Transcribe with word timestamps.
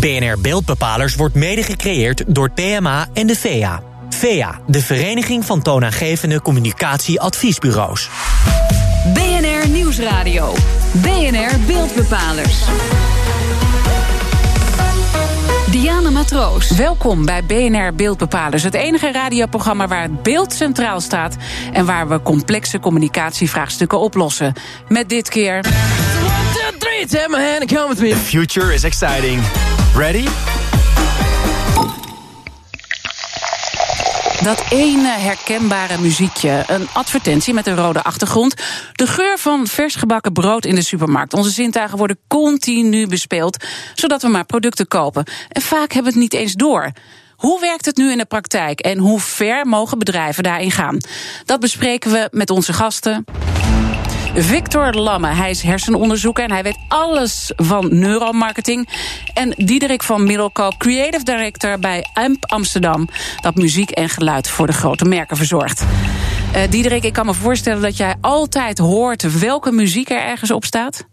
BNR 0.00 0.40
Beeldbepalers 0.40 1.14
wordt 1.14 1.34
mede 1.34 1.62
gecreëerd 1.62 2.24
door 2.26 2.50
PMA 2.50 3.06
en 3.12 3.26
de 3.26 3.36
VEA. 3.36 3.82
VEA, 4.08 4.60
de 4.66 4.80
Vereniging 4.80 5.44
van 5.44 5.62
Toonaangevende 5.62 6.42
Communicatieadviesbureaus. 6.42 8.08
BNR 9.14 9.68
Nieuwsradio. 9.68 10.54
BNR 10.92 11.58
Beeldbepalers. 11.66 12.60
Diana 15.70 16.10
Matroos. 16.10 16.70
Welkom 16.70 17.24
bij 17.24 17.44
BNR 17.44 17.94
Beeldbepalers, 17.94 18.62
het 18.62 18.74
enige 18.74 19.12
radioprogramma 19.12 19.88
waar 19.88 20.02
het 20.02 20.22
beeld 20.22 20.52
centraal 20.52 21.00
staat 21.00 21.36
en 21.72 21.86
waar 21.86 22.08
we 22.08 22.22
complexe 22.22 22.80
communicatievraagstukken 22.80 24.00
oplossen. 24.00 24.52
Met 24.88 25.08
dit 25.08 25.28
keer. 25.28 25.62
The 27.96 28.16
future 28.16 28.74
is 28.74 28.84
exciting. 28.84 29.40
Ready? 29.98 30.28
Dat 34.42 34.64
ene 34.70 35.08
herkenbare 35.08 35.98
muziekje. 35.98 36.64
Een 36.66 36.88
advertentie 36.92 37.54
met 37.54 37.66
een 37.66 37.76
rode 37.76 38.02
achtergrond. 38.02 38.54
De 38.92 39.06
geur 39.06 39.38
van 39.38 39.66
vers 39.66 39.94
gebakken 39.94 40.32
brood 40.32 40.64
in 40.64 40.74
de 40.74 40.82
supermarkt. 40.82 41.34
Onze 41.34 41.50
zintuigen 41.50 41.98
worden 41.98 42.18
continu 42.28 43.06
bespeeld, 43.06 43.64
zodat 43.94 44.22
we 44.22 44.28
maar 44.28 44.44
producten 44.44 44.88
kopen. 44.88 45.24
En 45.48 45.62
vaak 45.62 45.92
hebben 45.92 46.12
we 46.12 46.18
het 46.18 46.30
niet 46.30 46.40
eens 46.40 46.52
door. 46.52 46.92
Hoe 47.36 47.60
werkt 47.60 47.84
het 47.84 47.96
nu 47.96 48.10
in 48.10 48.18
de 48.18 48.24
praktijk 48.24 48.80
en 48.80 48.98
hoe 48.98 49.20
ver 49.20 49.66
mogen 49.66 49.98
bedrijven 49.98 50.42
daarin 50.42 50.70
gaan? 50.70 50.98
Dat 51.44 51.60
bespreken 51.60 52.10
we 52.10 52.28
met 52.32 52.50
onze 52.50 52.72
gasten. 52.72 53.24
Victor 54.42 54.94
Lamme, 54.94 55.26
hij 55.26 55.50
is 55.50 55.62
hersenonderzoeker 55.62 56.44
en 56.44 56.50
hij 56.50 56.62
weet 56.62 56.78
alles 56.88 57.52
van 57.56 57.98
neuromarketing. 57.98 58.88
En 59.34 59.54
Diederik 59.56 60.02
van 60.02 60.24
Middelkoop, 60.24 60.78
creative 60.78 61.24
director 61.24 61.78
bij 61.78 62.06
AMP 62.12 62.44
Amsterdam, 62.46 63.08
dat 63.40 63.54
muziek 63.54 63.90
en 63.90 64.08
geluid 64.08 64.48
voor 64.48 64.66
de 64.66 64.72
grote 64.72 65.04
merken 65.04 65.36
verzorgt. 65.36 65.84
Uh, 66.56 66.62
Diederik, 66.70 67.04
ik 67.04 67.12
kan 67.12 67.26
me 67.26 67.34
voorstellen 67.34 67.82
dat 67.82 67.96
jij 67.96 68.14
altijd 68.20 68.78
hoort 68.78 69.38
welke 69.38 69.72
muziek 69.72 70.10
er 70.10 70.22
ergens 70.22 70.50
op 70.50 70.64
staat. 70.64 71.06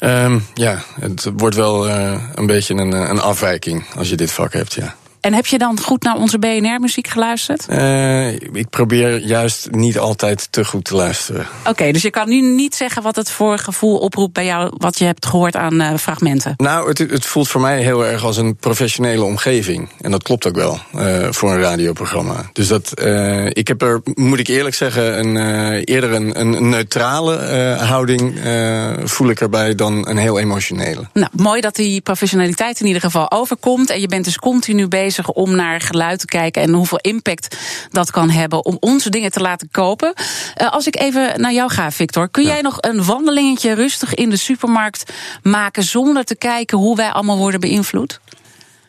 Um, 0.00 0.46
ja, 0.54 0.82
het 1.00 1.30
wordt 1.36 1.56
wel 1.56 1.88
uh, 1.88 2.22
een 2.34 2.46
beetje 2.46 2.74
een, 2.74 2.92
een 2.92 3.20
afwijking 3.20 3.84
als 3.96 4.08
je 4.08 4.16
dit 4.16 4.32
vak 4.32 4.52
hebt, 4.52 4.72
ja. 4.72 4.94
En 5.22 5.34
heb 5.34 5.46
je 5.46 5.58
dan 5.58 5.80
goed 5.80 6.02
naar 6.02 6.16
onze 6.16 6.38
BNR-muziek 6.38 7.08
geluisterd? 7.08 7.66
Uh, 7.70 8.32
ik 8.32 8.70
probeer 8.70 9.18
juist 9.18 9.70
niet 9.70 9.98
altijd 9.98 10.52
te 10.52 10.64
goed 10.64 10.84
te 10.84 10.94
luisteren. 10.94 11.46
Oké, 11.60 11.70
okay, 11.70 11.92
dus 11.92 12.02
je 12.02 12.10
kan 12.10 12.28
nu 12.28 12.40
niet 12.40 12.74
zeggen 12.74 13.02
wat 13.02 13.16
het 13.16 13.30
voor 13.30 13.58
gevoel 13.58 13.98
oproept 13.98 14.32
bij 14.32 14.44
jou, 14.44 14.72
wat 14.76 14.98
je 14.98 15.04
hebt 15.04 15.26
gehoord 15.26 15.56
aan 15.56 15.80
uh, 15.80 15.96
fragmenten. 15.96 16.54
Nou, 16.56 16.88
het, 16.88 16.98
het, 16.98 17.26
voelt 17.26 17.48
voor 17.48 17.60
mij 17.60 17.82
heel 17.82 18.06
erg 18.06 18.24
als 18.24 18.36
een 18.36 18.56
professionele 18.56 19.24
omgeving. 19.24 19.88
En 20.00 20.10
dat 20.10 20.22
klopt 20.22 20.46
ook 20.46 20.54
wel 20.54 20.78
uh, 20.94 21.26
voor 21.30 21.52
een 21.52 21.60
radioprogramma. 21.60 22.50
Dus 22.52 22.68
dat, 22.68 23.00
ik 23.48 23.68
heb 23.68 23.82
er, 23.82 24.00
moet 24.14 24.38
ik 24.38 24.48
eerlijk 24.48 24.74
zeggen, 24.74 25.18
een, 25.18 25.36
eerder 25.84 26.12
een, 26.12 26.40
een 26.40 26.68
neutrale 26.68 27.36
houding 27.80 28.40
voel 29.04 29.30
ik 29.30 29.40
erbij 29.40 29.74
dan 29.74 30.08
een 30.08 30.16
heel 30.16 30.38
emotionele. 30.38 31.08
Nou, 31.12 31.28
mooi 31.32 31.60
dat 31.60 31.74
die 31.74 32.00
professionaliteit 32.00 32.80
in 32.80 32.86
ieder 32.86 33.02
geval 33.02 33.30
overkomt. 33.30 33.90
En 33.90 34.00
je 34.00 34.08
bent 34.08 34.24
dus 34.24 34.36
continu 34.36 34.88
bezig 34.88 35.11
om 35.18 35.56
naar 35.56 35.80
geluid 35.80 36.18
te 36.18 36.26
kijken 36.26 36.62
en 36.62 36.72
hoeveel 36.72 36.98
impact 36.98 37.56
dat 37.90 38.10
kan 38.10 38.30
hebben 38.30 38.64
om 38.64 38.76
onze 38.80 39.10
dingen 39.10 39.30
te 39.30 39.40
laten 39.40 39.68
kopen. 39.70 40.14
Uh, 40.60 40.70
als 40.70 40.86
ik 40.86 40.96
even 40.96 41.40
naar 41.40 41.52
jou 41.52 41.70
ga, 41.70 41.90
Victor, 41.90 42.28
kun 42.28 42.44
jij 42.44 42.60
nog 42.60 42.76
een 42.80 43.04
wandelingetje 43.04 43.72
rustig 43.72 44.14
in 44.14 44.30
de 44.30 44.36
supermarkt 44.36 45.12
maken 45.42 45.82
zonder 45.82 46.24
te 46.24 46.36
kijken 46.36 46.78
hoe 46.78 46.96
wij 46.96 47.10
allemaal 47.10 47.38
worden 47.38 47.60
beïnvloed? 47.60 48.20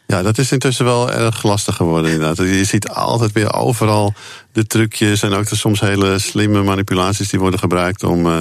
Ja, 0.08 0.22
dat 0.22 0.38
is 0.38 0.52
intussen 0.52 0.86
wel 0.86 1.12
erg 1.12 1.44
lastig 1.44 1.76
geworden 1.76 2.12
inderdaad. 2.12 2.38
Je 2.38 2.64
ziet 2.64 2.90
altijd 2.90 3.32
weer 3.32 3.54
overal 3.54 4.14
de 4.52 4.68
trucjes 4.68 5.22
en 5.22 5.34
ook 5.34 5.50
de 5.50 5.56
soms 5.56 5.80
hele 5.80 6.20
slimme 6.20 6.64
manipulaties 6.64 7.30
die 7.30 7.40
worden 7.40 7.60
gebruikt 7.60 8.04
om. 8.04 8.26
Uh, 8.26 8.40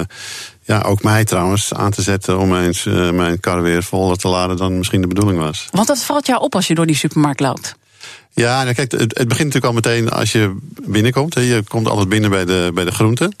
ja, 0.61 0.81
ook 0.81 1.03
mij 1.03 1.23
trouwens 1.23 1.73
aan 1.73 1.91
te 1.91 2.01
zetten 2.01 2.39
om 2.39 2.55
eens 2.55 2.85
uh, 2.85 3.09
mijn 3.09 3.39
kar 3.39 3.61
weer 3.61 3.83
voller 3.83 4.17
te 4.17 4.27
laden 4.27 4.57
dan 4.57 4.77
misschien 4.77 5.01
de 5.01 5.07
bedoeling 5.07 5.39
was. 5.39 5.67
Want 5.71 5.87
dat 5.87 6.03
valt 6.03 6.25
jou 6.27 6.41
op 6.41 6.55
als 6.55 6.67
je 6.67 6.75
door 6.75 6.85
die 6.85 6.95
supermarkt 6.95 7.39
loopt. 7.39 7.75
Ja, 8.33 8.63
nou 8.63 8.75
kijk, 8.75 8.91
het, 8.91 9.01
het 9.01 9.27
begint 9.27 9.53
natuurlijk 9.53 9.65
al 9.65 9.73
meteen 9.73 10.09
als 10.09 10.31
je 10.31 10.55
binnenkomt. 10.85 11.33
Je 11.33 11.63
komt 11.67 11.87
altijd 11.87 12.09
binnen 12.09 12.29
bij 12.29 12.45
de, 12.45 12.71
bij 12.73 12.85
de 12.85 12.91
groenten. 12.91 13.35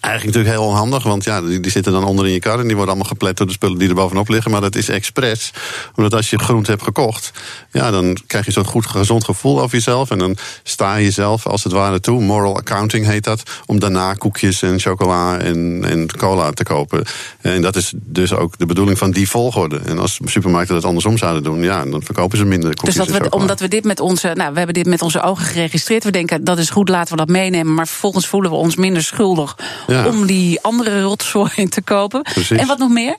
Eigenlijk 0.00 0.24
natuurlijk 0.36 0.54
heel 0.62 0.72
onhandig, 0.72 1.02
want 1.02 1.24
ja, 1.24 1.42
die, 1.42 1.60
die, 1.60 1.70
zitten 1.70 1.92
dan 1.92 2.04
onder 2.04 2.26
in 2.26 2.32
je 2.32 2.38
kar 2.38 2.58
en 2.58 2.66
die 2.66 2.76
worden 2.76 2.94
allemaal 2.94 3.10
geplet 3.10 3.36
door 3.36 3.46
de 3.46 3.52
spullen 3.52 3.78
die 3.78 3.88
er 3.88 3.94
bovenop 3.94 4.28
liggen. 4.28 4.50
Maar 4.50 4.60
dat 4.60 4.76
is 4.76 4.88
expres, 4.88 5.52
omdat 5.94 6.14
als 6.14 6.30
je 6.30 6.38
groente 6.38 6.70
hebt 6.70 6.82
gekocht, 6.82 7.30
ja, 7.72 7.90
dan 7.90 8.16
krijg 8.26 8.44
je 8.44 8.52
zo'n 8.52 8.64
goed 8.64 8.86
gezond 8.86 9.24
gevoel 9.24 9.60
over 9.60 9.74
jezelf. 9.74 10.10
En 10.10 10.18
dan 10.18 10.36
sta 10.62 10.96
je 10.96 11.04
jezelf 11.04 11.46
als 11.46 11.64
het 11.64 11.72
ware 11.72 12.00
toe, 12.00 12.22
moral 12.22 12.56
accounting 12.56 13.06
heet 13.06 13.24
dat, 13.24 13.42
om 13.66 13.78
daarna 13.78 14.14
koekjes 14.14 14.62
en 14.62 14.80
chocola 14.80 15.38
en, 15.38 15.84
en 15.84 16.16
cola 16.16 16.50
te 16.50 16.62
kopen. 16.64 17.04
En 17.40 17.62
dat 17.62 17.76
is 17.76 17.92
dus 17.96 18.34
ook 18.34 18.58
de 18.58 18.66
bedoeling 18.66 18.98
van 18.98 19.10
die 19.10 19.28
volgorde. 19.28 19.78
En 19.78 19.98
als 19.98 20.20
supermarkten 20.24 20.74
dat 20.74 20.84
andersom 20.84 21.18
zouden 21.18 21.42
doen, 21.42 21.62
ja, 21.62 21.84
dan 21.84 22.02
verkopen 22.02 22.38
ze 22.38 22.44
minder 22.44 22.74
koekjes 22.74 22.94
Dus 22.94 23.06
dat 23.06 23.18
we, 23.18 23.30
omdat 23.30 23.60
we 23.60 23.68
dit 23.68 23.84
met 23.84 24.00
onze, 24.00 24.32
nou, 24.34 24.50
we 24.52 24.56
hebben 24.56 24.74
dit 24.74 24.86
met 24.86 25.02
onze 25.02 25.22
ogen 25.22 25.44
geregistreerd, 25.44 26.04
we 26.04 26.10
denken 26.10 26.44
dat 26.44 26.58
is 26.58 26.70
goed, 26.70 26.88
laten 26.88 27.10
we 27.10 27.18
dat 27.18 27.28
meenemen, 27.28 27.74
maar 27.74 27.88
vervolgens 27.88 28.26
voelen 28.26 28.50
we 28.50 28.56
ons 28.56 28.76
minder 28.76 29.02
schuldig 29.02 29.56
ja. 29.86 30.06
om 30.06 30.26
die 30.26 30.60
andere 30.60 31.02
rotzooi 31.02 31.68
te 31.68 31.82
kopen. 31.82 32.22
Precies. 32.22 32.58
En 32.58 32.66
wat 32.66 32.78
nog 32.78 32.90
meer? 32.90 33.16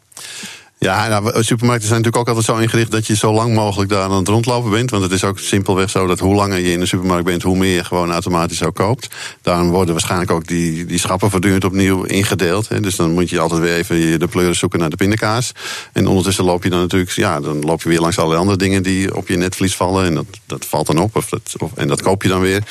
Ja, 0.84 1.08
nou, 1.08 1.44
supermarkten 1.44 1.88
zijn 1.88 2.02
natuurlijk 2.02 2.18
ook 2.18 2.28
altijd 2.28 2.46
zo 2.46 2.64
ingericht 2.64 2.92
dat 2.92 3.08
je 3.08 3.16
zo 3.16 3.34
lang 3.34 3.54
mogelijk 3.54 3.90
daar 3.90 4.04
aan 4.04 4.12
het 4.12 4.28
rondlopen 4.28 4.72
bent. 4.72 4.90
Want 4.90 5.04
het 5.04 5.12
is 5.12 5.24
ook 5.24 5.40
simpelweg 5.40 5.90
zo 5.90 6.08
dat 6.08 6.20
hoe 6.20 6.36
langer 6.36 6.60
je 6.60 6.72
in 6.72 6.80
de 6.80 6.86
supermarkt 6.86 7.26
bent, 7.26 7.42
hoe 7.42 7.58
meer 7.58 7.76
je 7.76 7.84
gewoon 7.84 8.12
automatisch 8.12 8.64
ook 8.64 8.76
koopt. 8.76 9.08
Daarom 9.42 9.70
worden 9.70 9.94
waarschijnlijk 9.94 10.32
ook 10.32 10.48
die, 10.48 10.86
die 10.86 11.00
schappen 11.00 11.30
voortdurend 11.30 11.64
opnieuw 11.64 12.04
ingedeeld. 12.04 12.70
Hè. 12.70 12.80
Dus 12.80 12.96
dan 12.96 13.12
moet 13.12 13.30
je 13.30 13.40
altijd 13.40 13.62
weer 13.62 13.76
even 13.76 14.20
de 14.20 14.28
pleuren 14.28 14.56
zoeken 14.56 14.80
naar 14.80 14.90
de 14.90 14.96
pindakaas. 14.96 15.52
En 15.94 16.08
ondertussen 16.08 16.44
loop 16.44 16.64
je 16.64 16.70
dan 16.70 16.80
natuurlijk, 16.80 17.12
ja, 17.12 17.40
dan 17.40 17.60
loop 17.60 17.82
je 17.82 17.90
weer 17.90 18.00
langs 18.00 18.18
allerlei 18.18 18.42
andere 18.42 18.58
dingen 18.58 18.84
die 18.84 19.16
op 19.16 19.28
je 19.28 19.38
netvlies 19.38 19.76
vallen. 19.76 20.06
En 20.06 20.16
dat, 20.16 20.26
dat 20.46 20.66
valt 20.66 20.88
dan 20.88 21.00
op. 21.00 21.16
Of 21.16 21.30
dat, 21.30 21.54
of, 21.58 21.72
en 21.76 21.88
dat 21.88 22.02
koop 22.02 22.24
je 22.24 22.30
dan 22.30 22.42
weer. 22.42 22.64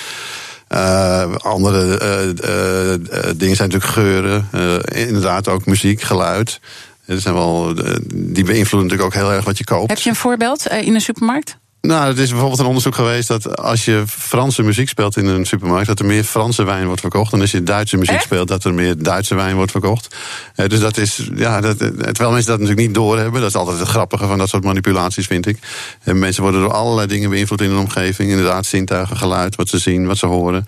Uh, 0.74 1.34
andere 1.34 2.00
uh, 2.02 2.94
uh, 2.98 3.30
dingen 3.36 3.56
zijn 3.56 3.68
natuurlijk 3.68 3.84
geuren. 3.84 4.48
inderdaad 4.94 5.48
ook 5.48 5.66
muziek, 5.66 6.00
geluid. 6.00 6.60
Zijn 7.06 7.34
wel, 7.34 7.74
die 8.14 8.44
beïnvloeden 8.44 8.90
natuurlijk 8.90 9.02
ook 9.02 9.14
heel 9.14 9.32
erg 9.32 9.44
wat 9.44 9.58
je 9.58 9.64
koopt. 9.64 9.90
Heb 9.90 9.98
je 9.98 10.10
een 10.10 10.16
voorbeeld 10.16 10.66
in 10.66 10.94
een 10.94 11.00
supermarkt? 11.00 11.58
Nou, 11.80 12.08
het 12.08 12.18
is 12.18 12.30
bijvoorbeeld 12.30 12.60
een 12.60 12.66
onderzoek 12.66 12.94
geweest 12.94 13.28
dat 13.28 13.56
als 13.56 13.84
je 13.84 14.02
Franse 14.06 14.62
muziek 14.62 14.88
speelt 14.88 15.16
in 15.16 15.26
een 15.26 15.46
supermarkt, 15.46 15.86
dat 15.86 15.98
er 15.98 16.04
meer 16.04 16.24
Franse 16.24 16.64
wijn 16.64 16.86
wordt 16.86 17.00
verkocht. 17.00 17.32
En 17.32 17.40
als 17.40 17.50
je 17.50 17.62
Duitse 17.62 17.96
muziek 17.96 18.14
Echt? 18.14 18.24
speelt, 18.24 18.48
dat 18.48 18.64
er 18.64 18.74
meer 18.74 19.02
Duitse 19.02 19.34
wijn 19.34 19.56
wordt 19.56 19.70
verkocht. 19.70 20.16
Uh, 20.56 20.66
dus 20.66 20.80
dat 20.80 20.96
is, 20.96 21.30
ja, 21.34 21.60
dat, 21.60 21.78
terwijl 21.78 22.30
mensen 22.30 22.50
dat 22.50 22.58
natuurlijk 22.58 22.86
niet 22.86 22.94
doorhebben. 22.94 23.40
Dat 23.40 23.50
is 23.50 23.56
altijd 23.56 23.78
het 23.78 23.88
grappige 23.88 24.26
van 24.26 24.38
dat 24.38 24.48
soort 24.48 24.64
manipulaties, 24.64 25.26
vind 25.26 25.46
ik. 25.46 25.58
En 26.02 26.18
mensen 26.18 26.42
worden 26.42 26.60
door 26.60 26.72
allerlei 26.72 27.06
dingen 27.06 27.30
beïnvloed 27.30 27.60
in 27.60 27.70
hun 27.70 27.78
omgeving. 27.78 28.30
Inderdaad, 28.30 28.66
zintuigen, 28.66 29.16
geluid, 29.16 29.56
wat 29.56 29.68
ze 29.68 29.78
zien, 29.78 30.06
wat 30.06 30.18
ze 30.18 30.26
horen. 30.26 30.66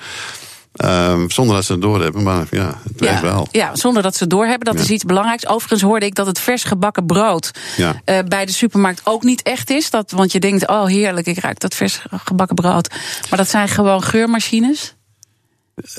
Um, 0.84 1.31
zonder 1.31 1.55
dat 1.55 1.65
ze 1.65 1.72
het 1.72 1.83
doorhebben, 1.83 2.22
maar 2.22 2.47
ja, 2.50 2.81
het 2.83 3.00
werkt 3.00 3.21
ja, 3.21 3.22
wel. 3.22 3.49
Ja, 3.50 3.77
zonder 3.77 4.03
dat 4.03 4.16
ze 4.16 4.22
het 4.22 4.31
doorhebben, 4.31 4.66
dat 4.66 4.75
Ja. 4.75 4.81
is 4.81 4.91
iets 4.91 5.05
belangrijks. 5.05 5.47
Overigens 5.47 5.83
hoorde 5.83 6.06
ik 6.06 6.15
dat 6.15 6.27
het 6.27 6.38
vers 6.38 6.65
gebakken 6.65 7.06
brood 7.06 7.50
Ja. 7.77 8.00
eh, 8.05 8.19
bij 8.28 8.47
de 8.47 8.53
supermarkt 8.53 9.00
ook 9.05 9.22
niet 9.22 9.43
echt 9.43 9.71
is. 9.71 9.91
Dat, 9.91 10.10
want 10.10 10.33
je 10.33 10.41
denkt, 10.41 10.69
oh 10.69 10.87
heerlijk, 10.87 11.27
ik 11.27 11.38
ruik 11.38 11.60
dat 11.60 11.75
vers 11.75 12.03
gebakken 12.10 12.56
brood. 12.56 12.88
Maar 13.28 13.38
dat 13.38 13.49
zijn 13.49 13.69
gewoon 13.69 14.03
geurmachines. 14.03 14.94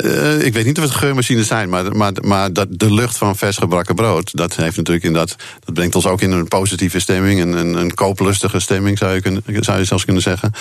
Uh, 0.04 0.46
ik 0.46 0.54
weet 0.54 0.66
niet 0.66 0.78
of 0.78 0.84
het 0.84 0.94
geurmachines 0.94 1.48
zijn, 1.48 1.70
maar, 1.70 1.96
maar, 1.96 2.12
maar 2.22 2.54
dat 2.54 2.68
de 2.70 2.94
lucht 2.94 3.18
van 3.18 3.36
vers 3.36 3.58
gebakken 3.58 3.96
brood, 3.96 4.38
dat 4.38 4.56
heeft 4.56 4.78
natuurlijk 4.78 5.06
inderdaad, 5.06 5.36
dat 5.66 5.74
brengt 5.74 5.96
ons 5.96 6.06
ook 6.06 6.22
in 6.22 6.32
een 6.32 6.48
positieve 6.48 7.00
stemming, 7.00 7.42
een, 7.42 7.54
een, 7.54 7.74
een 7.74 7.94
kooplustige 7.94 8.60
stemming 8.60 8.98
zou 8.98 9.14
je, 9.14 9.22
kunnen, 9.22 9.44
zou 9.46 9.80
je 9.80 9.86
zelfs 9.86 10.06
kunnen 10.06 10.24
zeggen. 10.24 10.52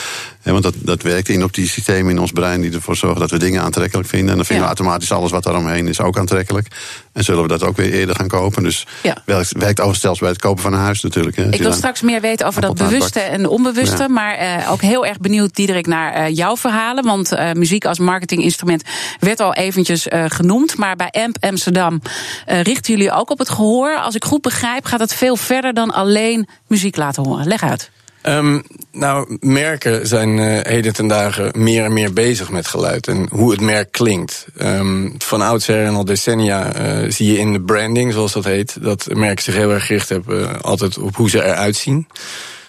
Want 0.43 0.63
dat, 0.63 0.75
dat 0.77 1.03
werkt 1.03 1.29
in 1.29 1.45
op 1.45 1.55
die 1.55 1.69
systemen 1.69 2.11
in 2.11 2.19
ons 2.19 2.33
brein 2.33 2.61
die 2.61 2.73
ervoor 2.73 2.97
zorgen 2.97 3.21
dat 3.21 3.31
we 3.31 3.39
dingen 3.39 3.63
aantrekkelijk 3.63 4.09
vinden. 4.09 4.31
En 4.31 4.37
dan 4.37 4.45
vinden 4.45 4.67
Ja. 4.67 4.71
we 4.73 4.77
automatisch 4.77 5.13
alles 5.13 5.31
wat 5.31 5.43
daaromheen 5.43 5.89
is 5.89 6.01
ook 6.01 6.19
aantrekkelijk. 6.19 6.67
En 7.13 7.25
zullen 7.25 7.43
we 7.43 7.49
dat 7.49 7.63
ook 7.63 7.77
weer 7.77 7.93
eerder 7.93 8.17
gaan 8.17 8.29
kopen. 8.29 8.63
Dus 8.63 8.87
Ja. 9.03 9.17
werkt, 9.25 9.53
werkt 9.59 9.81
ook 9.81 9.97
zelfs 9.97 10.21
bij 10.21 10.29
het 10.29 10.39
kopen 10.39 10.63
van 10.63 10.73
een 10.73 10.79
huis 10.79 11.03
natuurlijk. 11.03 11.37
Hè. 11.37 11.53
Ik 11.53 11.63
wil 11.63 11.73
straks 11.73 12.01
meer 12.01 12.21
weten 12.21 12.47
over 12.47 12.61
dat 12.61 12.75
bewuste 12.75 13.21
en 13.21 13.47
onbewuste. 13.49 14.03
Ja. 14.03 14.09
Maar 14.09 14.35
eh, 14.35 14.71
ook 14.71 14.81
heel 14.81 15.07
erg 15.07 15.19
benieuwd, 15.19 15.55
Diederik, 15.55 15.87
naar 15.87 16.13
eh, 16.13 16.35
jouw 16.37 16.57
verhalen. 16.57 17.05
Want 17.05 17.33
eh, 17.33 17.53
muziek 17.53 17.85
als 17.85 17.99
marketinginstrument 17.99 18.83
werd 19.19 19.41
al 19.41 19.55
eventjes 19.55 20.09
eh, 20.09 20.25
genoemd. 20.29 20.77
Maar 20.77 20.97
bij 20.97 21.11
AMP 21.11 21.37
Amsterdam 21.41 22.03
eh, 22.47 22.61
richten 22.61 22.95
jullie 22.95 23.13
ook 23.13 23.31
op 23.31 23.39
het 23.39 23.49
gehoor. 23.49 23.97
Als 23.97 24.15
ik 24.15 24.25
goed 24.25 24.43
begrijp, 24.43 24.85
gaat 24.85 25.01
het 25.01 25.15
veel 25.15 25.37
verder 25.37 25.75
dan 25.75 25.91
alleen 25.91 26.49
muziek 26.67 26.97
laten 26.97 27.25
horen. 27.25 27.47
Leg 27.47 27.63
uit. 27.63 27.91
Ehm, 28.23 28.61
nou, 28.93 29.37
merken 29.41 30.07
zijn 30.07 30.39
eh, 30.39 30.73
heden 30.73 30.93
ten 30.93 31.07
dagen 31.07 31.51
meer 31.57 31.85
en 31.85 31.93
meer 31.93 32.13
bezig 32.13 32.51
met 32.51 32.67
geluid 32.67 33.09
en 33.09 33.29
hoe 33.31 33.51
het 33.51 33.61
merk 33.61 33.93
klinkt. 33.93 34.47
Ehm, 34.57 35.11
van 35.19 35.43
oudsher 35.43 35.87
en 35.87 35.95
al 35.95 36.05
decennia 36.05 36.73
zie 37.11 37.33
je 37.33 37.39
in 37.39 37.53
de 37.53 37.61
branding, 37.61 38.13
zoals 38.13 38.33
dat 38.33 38.45
heet, 38.45 38.83
dat 38.83 39.07
merken 39.13 39.45
zich 39.45 39.55
heel 39.55 39.71
erg 39.71 39.87
gericht 39.87 40.09
hebben 40.09 40.63
altijd 40.63 40.99
op 40.99 41.17
hoe 41.17 41.31
ze 41.31 41.45
eruit 41.45 41.77
zien. 41.77 42.07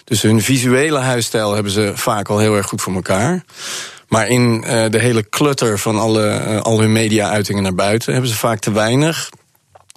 Dus 0.04 0.22
hun 0.22 0.42
visuele 0.42 1.00
huisstijl 1.00 1.54
hebben 1.54 1.72
ze 1.72 1.92
vaak 1.96 2.30
al 2.30 2.40
heel 2.40 2.56
erg 2.56 2.68
goed 2.68 2.82
voor 2.82 2.94
elkaar. 2.94 3.44
Maar 4.14 4.28
in 4.28 4.62
de 4.62 5.00
hele 5.00 5.30
clutter 5.30 5.80
van 5.80 6.00
alle, 6.00 6.60
al 6.62 6.80
hun 6.80 6.92
media-uitingen 6.92 7.64
naar 7.64 7.76
buiten 7.76 8.12
hebben 8.12 8.30
ze 8.30 8.38
vaak 8.38 8.60
te 8.60 8.72
weinig 8.72 9.30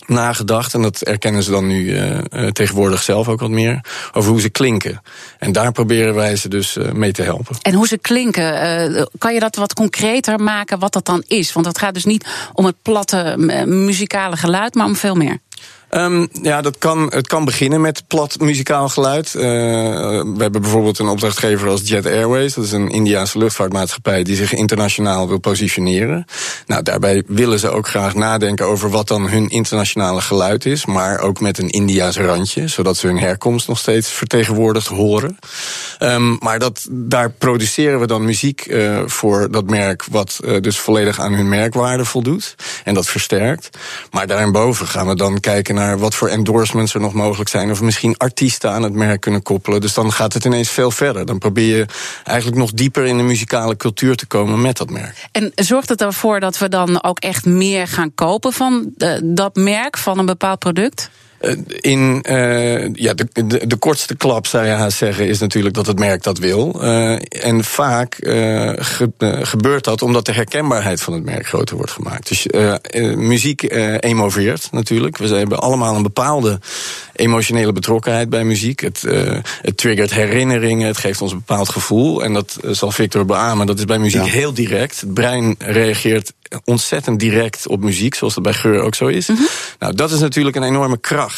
nagedacht. 0.06 0.74
En 0.74 0.82
dat 0.82 1.00
erkennen 1.00 1.42
ze 1.42 1.50
dan 1.50 1.66
nu 1.66 1.84
uh, 1.84 2.46
tegenwoordig 2.46 3.02
zelf 3.02 3.28
ook 3.28 3.40
wat 3.40 3.50
meer. 3.50 3.80
Over 4.12 4.30
hoe 4.30 4.40
ze 4.40 4.48
klinken. 4.48 5.02
En 5.38 5.52
daar 5.52 5.72
proberen 5.72 6.14
wij 6.14 6.36
ze 6.36 6.48
dus 6.48 6.76
mee 6.92 7.12
te 7.12 7.22
helpen. 7.22 7.56
En 7.62 7.74
hoe 7.74 7.86
ze 7.86 7.98
klinken, 7.98 9.08
kan 9.18 9.34
je 9.34 9.40
dat 9.40 9.56
wat 9.56 9.74
concreter 9.74 10.40
maken 10.40 10.78
wat 10.78 10.92
dat 10.92 11.06
dan 11.06 11.22
is? 11.26 11.52
Want 11.52 11.66
het 11.66 11.78
gaat 11.78 11.94
dus 11.94 12.04
niet 12.04 12.26
om 12.52 12.64
het 12.64 12.76
platte 12.82 13.34
muzikale 13.66 14.36
geluid, 14.36 14.74
maar 14.74 14.86
om 14.86 14.96
veel 14.96 15.14
meer. 15.14 15.38
Um, 15.90 16.28
ja, 16.42 16.60
dat 16.60 16.78
kan, 16.78 17.06
het 17.10 17.26
kan 17.26 17.44
beginnen 17.44 17.80
met 17.80 18.02
plat 18.06 18.40
muzikaal 18.40 18.88
geluid. 18.88 19.34
Uh, 19.34 19.42
we 19.42 20.36
hebben 20.38 20.60
bijvoorbeeld 20.60 20.98
een 20.98 21.08
opdrachtgever 21.08 21.68
als 21.68 21.80
Jet 21.84 22.06
Airways. 22.06 22.54
Dat 22.54 22.64
is 22.64 22.72
een 22.72 22.88
Indiaanse 22.88 23.38
luchtvaartmaatschappij 23.38 24.22
die 24.22 24.36
zich 24.36 24.52
internationaal 24.52 25.28
wil 25.28 25.38
positioneren. 25.38 26.24
Nou, 26.66 26.82
daarbij 26.82 27.22
willen 27.26 27.58
ze 27.58 27.68
ook 27.68 27.88
graag 27.88 28.14
nadenken 28.14 28.66
over 28.66 28.90
wat 28.90 29.08
dan 29.08 29.28
hun 29.28 29.48
internationale 29.48 30.20
geluid 30.20 30.64
is. 30.64 30.86
Maar 30.86 31.20
ook 31.20 31.40
met 31.40 31.58
een 31.58 31.68
Indiaas 31.68 32.16
randje, 32.16 32.68
zodat 32.68 32.96
ze 32.96 33.06
hun 33.06 33.18
herkomst 33.18 33.68
nog 33.68 33.78
steeds 33.78 34.10
vertegenwoordigd 34.10 34.86
horen. 34.86 35.38
Um, 35.98 36.36
maar 36.40 36.58
dat, 36.58 36.86
daar 36.90 37.30
produceren 37.30 38.00
we 38.00 38.06
dan 38.06 38.24
muziek 38.24 38.66
uh, 38.66 39.02
voor 39.06 39.50
dat 39.50 39.70
merk, 39.70 40.04
wat 40.10 40.40
uh, 40.44 40.60
dus 40.60 40.78
volledig 40.78 41.20
aan 41.20 41.32
hun 41.32 41.48
merkwaarde 41.48 42.04
voldoet. 42.04 42.54
En 42.84 42.94
dat 42.94 43.06
versterkt. 43.06 43.78
Maar 44.10 44.26
daarboven 44.26 44.86
gaan 44.86 45.06
we 45.06 45.16
dan 45.16 45.40
kijken 45.40 45.74
naar 45.74 45.84
wat 45.94 46.14
voor 46.14 46.28
endorsements 46.28 46.94
er 46.94 47.00
nog 47.00 47.12
mogelijk 47.12 47.50
zijn. 47.50 47.70
Of 47.70 47.80
misschien 47.80 48.16
artiesten 48.16 48.70
aan 48.70 48.82
het 48.82 48.92
merk 48.92 49.20
kunnen 49.20 49.42
koppelen. 49.42 49.80
Dus 49.80 49.94
dan 49.94 50.12
gaat 50.12 50.32
het 50.32 50.44
ineens 50.44 50.70
veel 50.70 50.90
verder. 50.90 51.26
Dan 51.26 51.38
probeer 51.38 51.76
je 51.76 51.86
eigenlijk 52.24 52.58
nog 52.58 52.72
dieper 52.72 53.04
in 53.04 53.16
de 53.16 53.22
muzikale 53.22 53.76
cultuur 53.76 54.16
te 54.16 54.26
komen 54.26 54.60
met 54.60 54.76
dat 54.76 54.90
merk. 54.90 55.26
En 55.32 55.52
zorgt 55.54 55.88
het 55.88 56.00
ervoor 56.00 56.40
dat 56.40 56.58
we 56.58 56.68
dan 56.68 57.02
ook 57.02 57.18
echt 57.18 57.44
meer 57.44 57.88
gaan 57.88 58.14
kopen 58.14 58.52
van 58.52 58.92
de, 58.96 59.20
dat 59.24 59.56
merk, 59.56 59.96
van 59.96 60.18
een 60.18 60.26
bepaald 60.26 60.58
product? 60.58 61.10
Eh, 61.46 61.56
in 61.80 62.24
uh, 62.30 62.94
ja, 62.94 63.14
de, 63.14 63.28
de, 63.46 63.66
de, 63.66 63.76
kortste 63.76 64.16
klap, 64.16 64.46
zou 64.46 64.64
je 64.64 64.70
haast 64.70 64.98
zeggen, 64.98 65.28
is 65.28 65.38
natuurlijk 65.38 65.74
dat 65.74 65.86
het 65.86 65.98
merk 65.98 66.22
dat 66.22 66.38
wil. 66.38 66.78
Uh, 66.82 67.18
en 67.28 67.64
vaak 67.64 68.14
ge, 68.14 69.10
gebeurt 69.42 69.84
dat 69.84 70.02
omdat 70.02 70.26
de 70.26 70.32
herkenbaarheid 70.32 71.00
van 71.00 71.12
het 71.12 71.24
merk 71.24 71.46
groter 71.46 71.76
wordt 71.76 71.92
gemaakt. 71.92 72.28
Dus 72.28 72.46
muziek 73.16 73.62
emoveert 74.00 74.68
natuurlijk. 74.70 75.16
We 75.16 75.36
hebben 75.36 75.58
allemaal 75.58 75.96
een 75.96 76.02
bepaalde 76.02 76.60
emotionele 77.12 77.72
betrokkenheid 77.72 78.28
bij 78.28 78.44
muziek. 78.44 78.80
Het, 78.80 79.02
het 79.62 79.76
triggert 79.76 80.12
herinneringen, 80.12 80.86
het 80.86 80.98
geeft 80.98 81.22
ons 81.22 81.32
een 81.32 81.42
bepaald 81.46 81.68
gevoel. 81.68 82.22
En 82.22 82.32
dat 82.32 82.58
zal 82.62 82.90
Victor 82.90 83.24
beamen. 83.24 83.66
Dat 83.66 83.78
is 83.78 83.84
bij 83.84 83.98
muziek 83.98 84.24
heel 84.24 84.54
direct. 84.54 85.00
Het 85.00 85.14
brein 85.14 85.54
reageert 85.58 86.32
ontzettend 86.64 87.20
direct 87.20 87.66
op 87.66 87.80
muziek, 87.80 88.14
zoals 88.14 88.34
dat 88.34 88.42
bij 88.42 88.52
geur 88.52 88.80
ook 88.80 88.94
zo 88.94 89.06
is. 89.06 89.28
Mm 89.28 89.36
-hmm. 89.36 89.46
Nou, 89.78 89.94
dat 89.94 90.10
is 90.10 90.20
natuurlijk 90.20 90.56
een 90.56 90.62
enorme 90.62 90.98
kracht. 90.98 91.35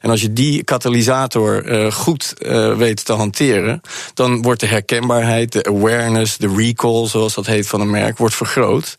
En 0.00 0.10
als 0.10 0.20
je 0.20 0.32
die 0.32 0.64
katalysator 0.64 1.66
uh, 1.66 1.92
goed 1.92 2.34
uh, 2.38 2.76
weet 2.76 3.04
te 3.04 3.12
hanteren, 3.12 3.80
dan 4.14 4.42
wordt 4.42 4.60
de 4.60 4.66
herkenbaarheid, 4.66 5.52
de 5.52 5.64
awareness, 5.64 6.36
de 6.36 6.54
recall, 6.56 7.06
zoals 7.06 7.34
dat 7.34 7.46
heet 7.46 7.66
van 7.66 7.80
een 7.80 7.90
merk, 7.90 8.18
wordt 8.18 8.34
vergroot. 8.34 8.94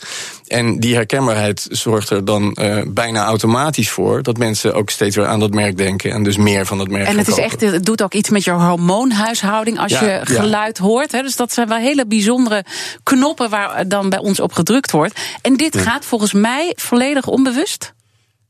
En 0.47 0.79
die 0.79 0.95
herkenbaarheid 0.95 1.67
zorgt 1.69 2.09
er 2.09 2.25
dan 2.25 2.57
uh, 2.59 2.81
bijna 2.87 3.25
automatisch 3.25 3.89
voor 3.89 4.23
dat 4.23 4.37
mensen 4.37 4.73
ook 4.73 4.89
steeds 4.89 5.15
weer 5.15 5.25
aan 5.25 5.39
dat 5.39 5.53
merk 5.53 5.77
denken 5.77 6.11
en 6.11 6.23
dus 6.23 6.37
meer 6.37 6.65
van 6.65 6.77
dat 6.77 6.87
merk. 6.87 7.07
En 7.07 7.17
het 7.17 7.27
is 7.27 7.37
echt, 7.37 7.61
het 7.61 7.85
doet 7.85 8.01
ook 8.01 8.13
iets 8.13 8.29
met 8.29 8.43
je 8.43 8.51
hormoonhuishouding 8.51 9.79
als 9.79 9.91
ja, 9.91 10.03
je 10.03 10.19
geluid 10.23 10.77
ja. 10.77 10.83
hoort. 10.83 11.11
Hè. 11.11 11.21
Dus 11.21 11.35
dat 11.35 11.53
zijn 11.53 11.67
wel 11.67 11.77
hele 11.77 12.05
bijzondere 12.05 12.65
knoppen 13.03 13.49
waar 13.49 13.87
dan 13.87 14.09
bij 14.09 14.19
ons 14.19 14.39
op 14.39 14.53
gedrukt 14.53 14.91
wordt. 14.91 15.19
En 15.41 15.57
dit 15.57 15.73
ja. 15.73 15.81
gaat 15.81 16.05
volgens 16.05 16.33
mij 16.33 16.73
volledig 16.75 17.27
onbewust. 17.27 17.95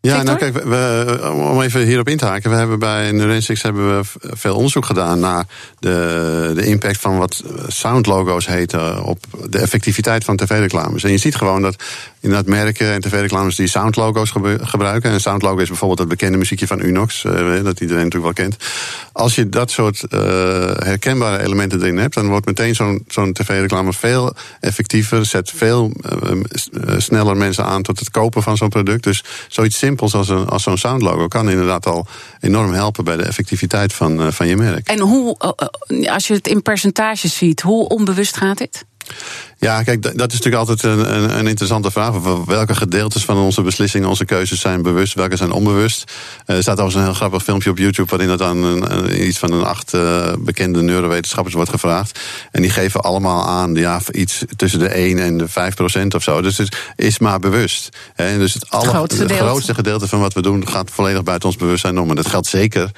Ja, 0.07 0.23
nou 0.23 0.37
kijk, 0.37 0.63
we, 0.63 1.31
om 1.33 1.61
even 1.61 1.81
hierop 1.81 2.09
in 2.09 2.17
te 2.17 2.25
haken. 2.25 2.49
We 2.49 2.55
hebben 2.55 2.79
bij 2.79 3.11
Neurensix 3.11 3.61
hebben 3.61 3.97
we 3.97 4.05
veel 4.21 4.55
onderzoek 4.55 4.85
gedaan 4.85 5.19
naar 5.19 5.45
de, 5.79 6.51
de 6.55 6.65
impact 6.65 6.97
van 6.97 7.17
wat 7.17 7.43
soundlogo's 7.67 8.47
heten 8.47 9.03
op 9.03 9.19
de 9.49 9.59
effectiviteit 9.59 10.23
van 10.23 10.35
tv-reclames. 10.35 11.03
En 11.03 11.11
je 11.11 11.17
ziet 11.17 11.35
gewoon 11.35 11.61
dat 11.61 11.83
inderdaad 12.27 12.53
merken 12.53 12.91
en 12.91 13.01
tv-reclames 13.01 13.55
die 13.55 13.67
soundlogo's 13.67 14.31
gebruiken. 14.61 15.11
En 15.11 15.19
soundlogo 15.19 15.57
is 15.57 15.67
bijvoorbeeld 15.67 15.99
het 15.99 16.07
bekende 16.07 16.37
muziekje 16.37 16.67
van 16.67 16.81
Unox, 16.81 17.23
uh, 17.23 17.63
dat 17.63 17.79
iedereen 17.79 18.03
natuurlijk 18.03 18.23
wel 18.23 18.45
kent. 18.45 18.55
Als 19.11 19.35
je 19.35 19.49
dat 19.49 19.71
soort 19.71 20.03
uh, 20.09 20.19
herkenbare 20.77 21.43
elementen 21.43 21.81
erin 21.81 21.97
hebt, 21.97 22.13
dan 22.13 22.27
wordt 22.27 22.45
meteen 22.45 22.75
zo'n 22.75 23.03
zo'n 23.07 23.33
tv-reclame 23.33 23.93
veel 23.93 24.33
effectiever, 24.59 25.25
zet 25.25 25.51
veel 25.55 25.91
uh, 26.23 26.41
sneller 26.97 27.37
mensen 27.37 27.65
aan 27.65 27.81
tot 27.81 27.99
het 27.99 28.11
kopen 28.11 28.43
van 28.43 28.57
zo'n 28.57 28.69
product. 28.69 29.03
Dus 29.03 29.23
zoiets 29.47 29.77
simpels 29.77 30.13
als, 30.13 30.29
een, 30.29 30.47
als 30.47 30.63
zo'n 30.63 30.77
soundlogo 30.77 31.27
kan 31.27 31.49
inderdaad 31.49 31.85
al 31.85 32.07
enorm 32.39 32.73
helpen 32.73 33.03
bij 33.03 33.17
de 33.17 33.23
effectiviteit 33.23 33.93
van, 33.93 34.33
van 34.33 34.47
je 34.47 34.55
merk. 34.55 34.87
En 34.87 34.99
hoe, 34.99 35.37
als 36.09 36.27
je 36.27 36.33
het 36.33 36.47
in 36.47 36.61
percentages 36.61 37.37
ziet, 37.37 37.61
hoe 37.61 37.87
onbewust 37.87 38.37
gaat 38.37 38.57
dit? 38.57 38.85
Ja, 39.59 39.83
kijk, 39.83 40.01
dat 40.01 40.13
is 40.13 40.39
natuurlijk 40.39 40.55
altijd 40.55 40.83
een, 40.83 41.15
een, 41.15 41.37
een, 41.37 41.47
interessante 41.47 41.91
vraag. 41.91 42.15
Welke 42.45 42.75
gedeeltes 42.75 43.25
van 43.25 43.37
onze 43.37 43.61
beslissingen, 43.61 44.09
onze 44.09 44.25
keuzes 44.25 44.59
zijn 44.59 44.81
bewust, 44.81 45.13
welke 45.13 45.35
zijn 45.35 45.51
onbewust? 45.51 46.11
Eh, 46.45 46.55
er 46.55 46.61
staat 46.61 46.73
overigens 46.73 46.95
een 46.95 47.09
heel 47.09 47.19
grappig 47.19 47.43
filmpje 47.43 47.69
op 47.69 47.77
YouTube 47.77 48.09
waarin 48.09 48.27
dat 48.27 48.41
aan 48.41 48.63
een, 48.63 49.27
iets 49.27 49.37
van 49.37 49.51
een 49.51 49.63
acht 49.63 49.93
uh, 49.93 50.31
bekende 50.39 50.81
neurowetenschappers 50.81 51.55
wordt 51.55 51.69
gevraagd. 51.69 52.19
En 52.51 52.61
die 52.61 52.71
geven 52.71 53.01
allemaal 53.01 53.47
aan 53.47 53.75
ja, 53.75 54.01
iets 54.11 54.43
tussen 54.55 54.79
de 54.79 54.87
1 54.87 55.19
en 55.19 55.37
de 55.37 55.47
5 55.47 55.75
procent 55.75 56.13
of 56.13 56.23
zo. 56.23 56.41
Dus 56.41 56.57
het 56.57 56.77
is 56.95 57.19
maar 57.19 57.39
bewust. 57.39 57.97
Hè. 58.13 58.37
Dus 58.37 58.53
het, 58.53 58.69
alle, 58.69 58.85
het 58.85 58.93
grootste, 58.95 59.23
het 59.23 59.31
grootste 59.31 59.73
gedeelte 59.73 60.07
van 60.07 60.19
wat 60.19 60.33
we 60.33 60.41
doen 60.41 60.67
gaat 60.67 60.91
volledig 60.91 61.23
buiten 61.23 61.49
ons 61.49 61.57
bewustzijn 61.57 61.99
om. 61.99 62.09
En 62.09 62.15
dat 62.15 62.27
geldt 62.27 62.47
zeker 62.47 62.91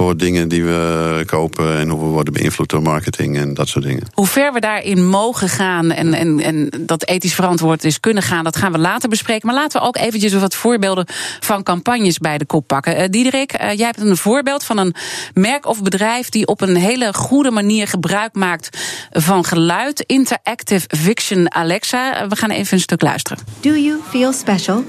voor 0.00 0.16
dingen 0.16 0.48
die 0.48 0.64
we 0.64 1.22
kopen 1.26 1.78
en 1.78 1.88
hoe 1.88 2.00
we 2.00 2.06
worden 2.06 2.32
beïnvloed 2.32 2.68
door 2.68 2.82
marketing 2.82 3.36
en 3.36 3.54
dat 3.54 3.68
soort 3.68 3.84
dingen. 3.84 4.02
Hoe 4.14 4.26
ver 4.26 4.52
we 4.52 4.60
daarin 4.60 5.08
mogen 5.08 5.48
gaan 5.48 5.90
en, 5.90 6.14
en, 6.14 6.40
en 6.40 6.70
dat 6.80 7.06
ethisch 7.06 7.34
verantwoord 7.34 7.84
is 7.84 8.00
kunnen 8.00 8.22
gaan, 8.22 8.44
dat 8.44 8.56
gaan 8.56 8.72
we 8.72 8.78
later 8.78 9.08
bespreken. 9.08 9.46
Maar 9.46 9.56
laten 9.56 9.80
we 9.80 9.86
ook 9.86 9.96
eventjes 9.96 10.32
wat 10.32 10.54
voorbeelden 10.54 11.06
van 11.40 11.62
campagnes 11.62 12.18
bij 12.18 12.38
de 12.38 12.44
kop 12.44 12.66
pakken. 12.66 13.00
Uh, 13.00 13.04
Diederik, 13.10 13.52
uh, 13.52 13.72
jij 13.72 13.86
hebt 13.86 14.00
een 14.00 14.16
voorbeeld 14.16 14.64
van 14.64 14.78
een 14.78 14.94
merk 15.34 15.66
of 15.66 15.82
bedrijf 15.82 16.28
die 16.28 16.46
op 16.46 16.60
een 16.60 16.76
hele 16.76 17.14
goede 17.14 17.50
manier 17.50 17.88
gebruik 17.88 18.34
maakt 18.34 18.78
van 19.10 19.44
geluid. 19.44 20.04
Interactive 20.06 20.86
Fiction 20.96 21.54
Alexa. 21.54 22.22
Uh, 22.22 22.28
we 22.28 22.36
gaan 22.36 22.50
even 22.50 22.74
een 22.74 22.82
stuk 22.82 23.02
luisteren. 23.02 23.44
Do 23.60 23.74
you 23.74 24.00
feel 24.08 24.32
special? 24.32 24.84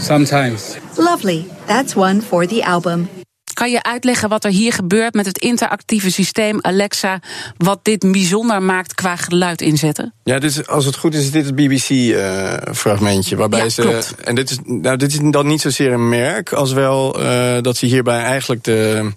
Sometimes. 0.00 0.76
Lovely. 0.96 1.44
That's 1.64 1.94
one 1.94 2.22
for 2.22 2.46
the 2.46 2.64
album. 2.64 3.08
Kan 3.56 3.70
je 3.70 3.82
uitleggen 3.82 4.28
wat 4.28 4.44
er 4.44 4.50
hier 4.50 4.72
gebeurt 4.72 5.14
met 5.14 5.26
het 5.26 5.38
interactieve 5.38 6.10
systeem 6.10 6.58
Alexa, 6.60 7.20
wat 7.56 7.78
dit 7.82 8.12
bijzonder 8.12 8.62
maakt 8.62 8.94
qua 8.94 9.16
geluid 9.16 9.60
inzetten? 9.60 10.12
Ja, 10.24 10.38
dit 10.38 10.68
als 10.68 10.84
het 10.84 10.96
goed 10.96 11.14
is, 11.14 11.20
is 11.20 11.30
dit 11.30 11.44
het 11.44 11.54
BBC-fragmentje. 11.54 13.32
Uh, 13.34 13.40
waarbij 13.40 13.62
ja, 13.62 13.68
ze. 13.68 13.80
Klopt. 13.80 14.14
En 14.24 14.34
dit 14.34 14.50
is, 14.50 14.58
nou, 14.64 14.96
dit 14.96 15.12
is 15.12 15.18
dan 15.22 15.46
niet 15.46 15.60
zozeer 15.60 15.92
een 15.92 16.08
merk, 16.08 16.52
als 16.52 16.72
wel 16.72 17.20
uh, 17.20 17.56
dat 17.60 17.76
ze 17.76 17.86
hierbij 17.86 18.20
eigenlijk 18.20 18.64
de, 18.64 19.10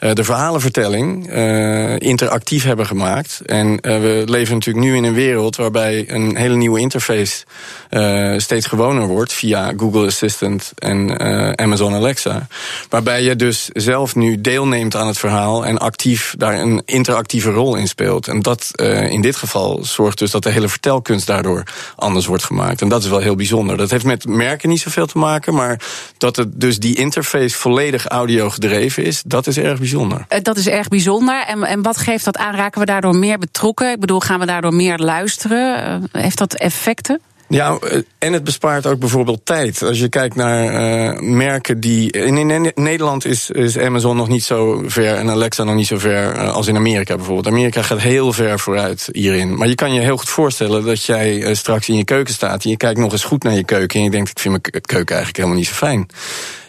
uh, 0.00 0.12
de 0.12 0.24
verhalenvertelling 0.24 1.30
interactief 1.98 2.64
hebben 2.64 2.86
gemaakt. 2.86 3.40
En 3.44 3.76
we 3.82 4.22
leven 4.26 4.54
natuurlijk 4.54 4.86
nu 4.86 4.96
in 4.96 5.04
een 5.04 5.14
wereld 5.14 5.56
waarbij 5.56 6.04
een 6.10 6.36
hele 6.36 6.56
nieuwe 6.56 6.80
interface 6.80 7.44
steeds 8.36 8.66
gewoner 8.66 9.06
wordt 9.06 9.32
via 9.32 9.72
Google 9.76 10.06
Assistant 10.06 10.72
en 10.74 11.20
Amazon 11.58 11.94
Alexa. 11.94 12.46
Waarbij 12.88 13.22
je 13.22 13.36
dus 13.36 13.70
zelf 13.86 14.14
nu 14.14 14.40
deelneemt 14.40 14.96
aan 14.96 15.06
het 15.06 15.18
verhaal 15.18 15.66
en 15.66 15.78
actief 15.78 16.34
daar 16.38 16.60
een 16.60 16.82
interactieve 16.84 17.50
rol 17.50 17.74
in 17.76 17.88
speelt. 17.88 18.28
En 18.28 18.42
dat 18.42 18.70
uh, 18.74 19.10
in 19.10 19.20
dit 19.20 19.36
geval 19.36 19.84
zorgt 19.84 20.18
dus 20.18 20.30
dat 20.30 20.42
de 20.42 20.50
hele 20.50 20.68
vertelkunst 20.68 21.26
daardoor 21.26 21.62
anders 21.96 22.26
wordt 22.26 22.44
gemaakt. 22.44 22.82
En 22.82 22.88
dat 22.88 23.02
is 23.02 23.08
wel 23.08 23.18
heel 23.18 23.34
bijzonder. 23.34 23.76
Dat 23.76 23.90
heeft 23.90 24.04
met 24.04 24.26
merken 24.26 24.68
niet 24.68 24.80
zoveel 24.80 25.06
te 25.06 25.18
maken, 25.18 25.54
maar 25.54 25.80
dat 26.18 26.36
het 26.36 26.60
dus 26.60 26.78
die 26.78 26.96
interface 26.96 27.56
volledig 27.56 28.06
audio 28.06 28.50
gedreven 28.50 29.04
is, 29.04 29.22
dat 29.26 29.46
is 29.46 29.58
erg 29.58 29.78
bijzonder. 29.78 30.26
Uh, 30.28 30.38
dat 30.42 30.56
is 30.56 30.68
erg 30.68 30.88
bijzonder. 30.88 31.44
En, 31.46 31.64
en 31.64 31.82
wat 31.82 31.96
geeft 31.96 32.24
dat 32.24 32.36
aan? 32.36 32.54
Raken 32.54 32.80
we 32.80 32.86
daardoor 32.86 33.16
meer 33.16 33.38
betrokken? 33.38 33.90
Ik 33.90 34.00
bedoel, 34.00 34.20
gaan 34.20 34.40
we 34.40 34.46
daardoor 34.46 34.74
meer 34.74 34.98
luisteren? 34.98 36.00
Uh, 36.12 36.22
heeft 36.22 36.38
dat 36.38 36.54
effecten? 36.54 37.20
Ja, 37.48 37.78
en 38.18 38.32
het 38.32 38.44
bespaart 38.44 38.86
ook 38.86 38.98
bijvoorbeeld 38.98 39.40
tijd. 39.44 39.82
Als 39.82 39.98
je 39.98 40.08
kijkt 40.08 40.34
naar 40.34 40.64
uh, 41.14 41.20
merken 41.20 41.80
die. 41.80 42.12
In, 42.12 42.50
in, 42.50 42.72
Nederland 42.74 43.24
is, 43.24 43.50
is 43.50 43.78
Amazon 43.78 44.16
nog 44.16 44.28
niet 44.28 44.44
zo 44.44 44.82
ver 44.86 45.14
en 45.14 45.30
Alexa 45.30 45.64
nog 45.64 45.74
niet 45.74 45.86
zo 45.86 45.98
ver 45.98 46.38
als 46.38 46.66
in 46.66 46.76
Amerika 46.76 47.16
bijvoorbeeld. 47.16 47.46
Amerika 47.46 47.82
gaat 47.82 48.00
heel 48.00 48.32
ver 48.32 48.58
vooruit 48.58 49.08
hierin. 49.12 49.56
Maar 49.56 49.68
je 49.68 49.74
kan 49.74 49.92
je 49.92 50.00
heel 50.00 50.16
goed 50.16 50.28
voorstellen 50.28 50.84
dat 50.84 51.04
jij 51.04 51.54
straks 51.54 51.88
in 51.88 51.96
je 51.96 52.04
keuken 52.04 52.34
staat 52.34 52.64
en 52.64 52.70
je 52.70 52.76
kijkt 52.76 52.98
nog 52.98 53.12
eens 53.12 53.24
goed 53.24 53.42
naar 53.42 53.54
je 53.54 53.64
keuken 53.64 53.98
en 53.98 54.04
je 54.04 54.10
denkt: 54.10 54.30
ik 54.30 54.38
vind 54.38 54.60
mijn 54.62 54.84
keuken 54.84 55.14
eigenlijk 55.14 55.36
helemaal 55.36 55.58
niet 55.58 55.68
zo 55.68 55.74
fijn. 55.74 56.06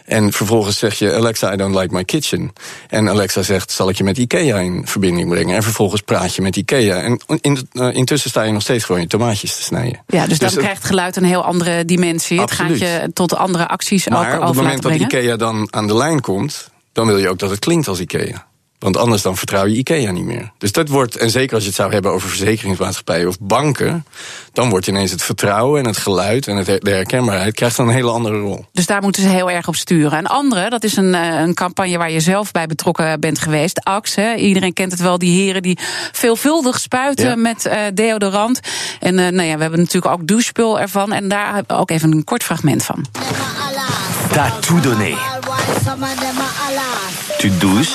En 0.08 0.32
vervolgens 0.32 0.78
zeg 0.78 0.98
je, 0.98 1.14
Alexa, 1.14 1.52
I 1.52 1.56
don't 1.56 1.74
like 1.74 1.94
my 1.94 2.04
kitchen. 2.04 2.52
En 2.88 3.08
Alexa 3.08 3.42
zegt, 3.42 3.70
zal 3.70 3.88
ik 3.88 3.96
je 3.96 4.04
met 4.04 4.18
Ikea 4.18 4.58
in 4.58 4.86
verbinding 4.86 5.28
brengen? 5.28 5.56
En 5.56 5.62
vervolgens 5.62 6.00
praat 6.00 6.34
je 6.34 6.42
met 6.42 6.56
Ikea. 6.56 7.00
En 7.00 7.20
in, 7.40 7.68
uh, 7.72 7.94
intussen 7.94 8.30
sta 8.30 8.42
je 8.42 8.52
nog 8.52 8.62
steeds 8.62 8.84
gewoon 8.84 9.00
je 9.00 9.06
tomaatjes 9.06 9.56
te 9.56 9.62
snijden. 9.62 10.02
Ja, 10.06 10.26
dus, 10.26 10.38
dan 10.38 10.50
krijgt 10.50 10.84
geluid 10.84 11.16
een 11.16 11.24
heel 11.24 11.44
andere 11.44 11.84
dimensie. 11.84 12.40
Absoluut. 12.40 12.80
Het 12.80 12.88
gaat 12.88 13.02
je 13.02 13.12
tot 13.12 13.36
andere 13.36 13.68
acties 13.68 14.08
maar 14.08 14.34
ook 14.34 14.40
op 14.40 14.46
het 14.46 14.56
moment 14.56 14.82
dat. 14.82 14.94
Ikea 14.94 15.36
dan 15.36 15.68
aan 15.70 15.86
de 15.86 15.96
lijn 15.96 16.20
komt... 16.20 16.70
dan 16.92 17.06
wil 17.06 17.18
je 17.18 17.28
ook 17.28 17.38
dat 17.38 17.50
het 17.50 17.58
klinkt 17.58 17.88
als 17.88 18.00
Ikea. 18.00 18.47
Want 18.78 18.96
anders 18.96 19.22
dan 19.22 19.36
vertrouw 19.36 19.66
je 19.66 19.76
IKEA 19.76 20.10
niet 20.10 20.24
meer. 20.24 20.52
Dus 20.58 20.72
dat 20.72 20.88
wordt, 20.88 21.16
en 21.16 21.30
zeker 21.30 21.54
als 21.54 21.62
je 21.62 21.68
het 21.68 21.78
zou 21.78 21.92
hebben 21.92 22.12
over 22.12 22.28
verzekeringsmaatschappijen 22.28 23.28
of 23.28 23.36
banken, 23.40 24.04
dan 24.52 24.70
wordt 24.70 24.86
ineens 24.86 25.10
het 25.10 25.22
vertrouwen 25.22 25.80
en 25.80 25.86
het 25.86 25.96
geluid 25.96 26.46
en 26.46 26.56
het, 26.56 26.66
de 26.66 26.90
herkenbaarheid 26.90 27.54
krijgt 27.54 27.76
dan 27.76 27.88
een 27.88 27.94
hele 27.94 28.10
andere 28.10 28.38
rol. 28.38 28.64
Dus 28.72 28.86
daar 28.86 29.02
moeten 29.02 29.22
ze 29.22 29.28
heel 29.28 29.50
erg 29.50 29.68
op 29.68 29.74
sturen. 29.76 30.18
En 30.18 30.26
andere, 30.26 30.70
dat 30.70 30.84
is 30.84 30.96
een, 30.96 31.14
eh, 31.14 31.40
een 31.40 31.54
campagne 31.54 31.98
waar 31.98 32.10
je 32.10 32.20
zelf 32.20 32.50
bij 32.50 32.66
betrokken 32.66 33.20
bent 33.20 33.38
geweest. 33.38 33.84
Axe, 33.84 34.20
hè. 34.20 34.34
iedereen 34.34 34.72
kent 34.72 34.92
het 34.92 35.00
wel, 35.00 35.18
die 35.18 35.42
heren 35.42 35.62
die 35.62 35.78
veelvuldig 36.12 36.80
spuiten 36.80 37.28
Ja. 37.28 37.36
met 37.36 37.66
uh, 37.66 37.74
deodorant. 37.94 38.60
En 39.00 39.18
uh, 39.18 39.28
nou 39.28 39.48
ja, 39.48 39.54
we 39.54 39.62
hebben 39.62 39.80
natuurlijk 39.80 40.12
ook 40.12 40.26
douchespul 40.26 40.80
ervan. 40.80 41.12
En 41.12 41.28
daar 41.28 41.54
hebben 41.54 41.76
we 41.76 41.82
ook 41.82 41.90
even 41.90 42.12
een 42.12 42.24
kort 42.24 42.42
fragment 42.42 42.84
van. 42.84 43.06
Tu 47.38 47.58
douches. 47.58 47.94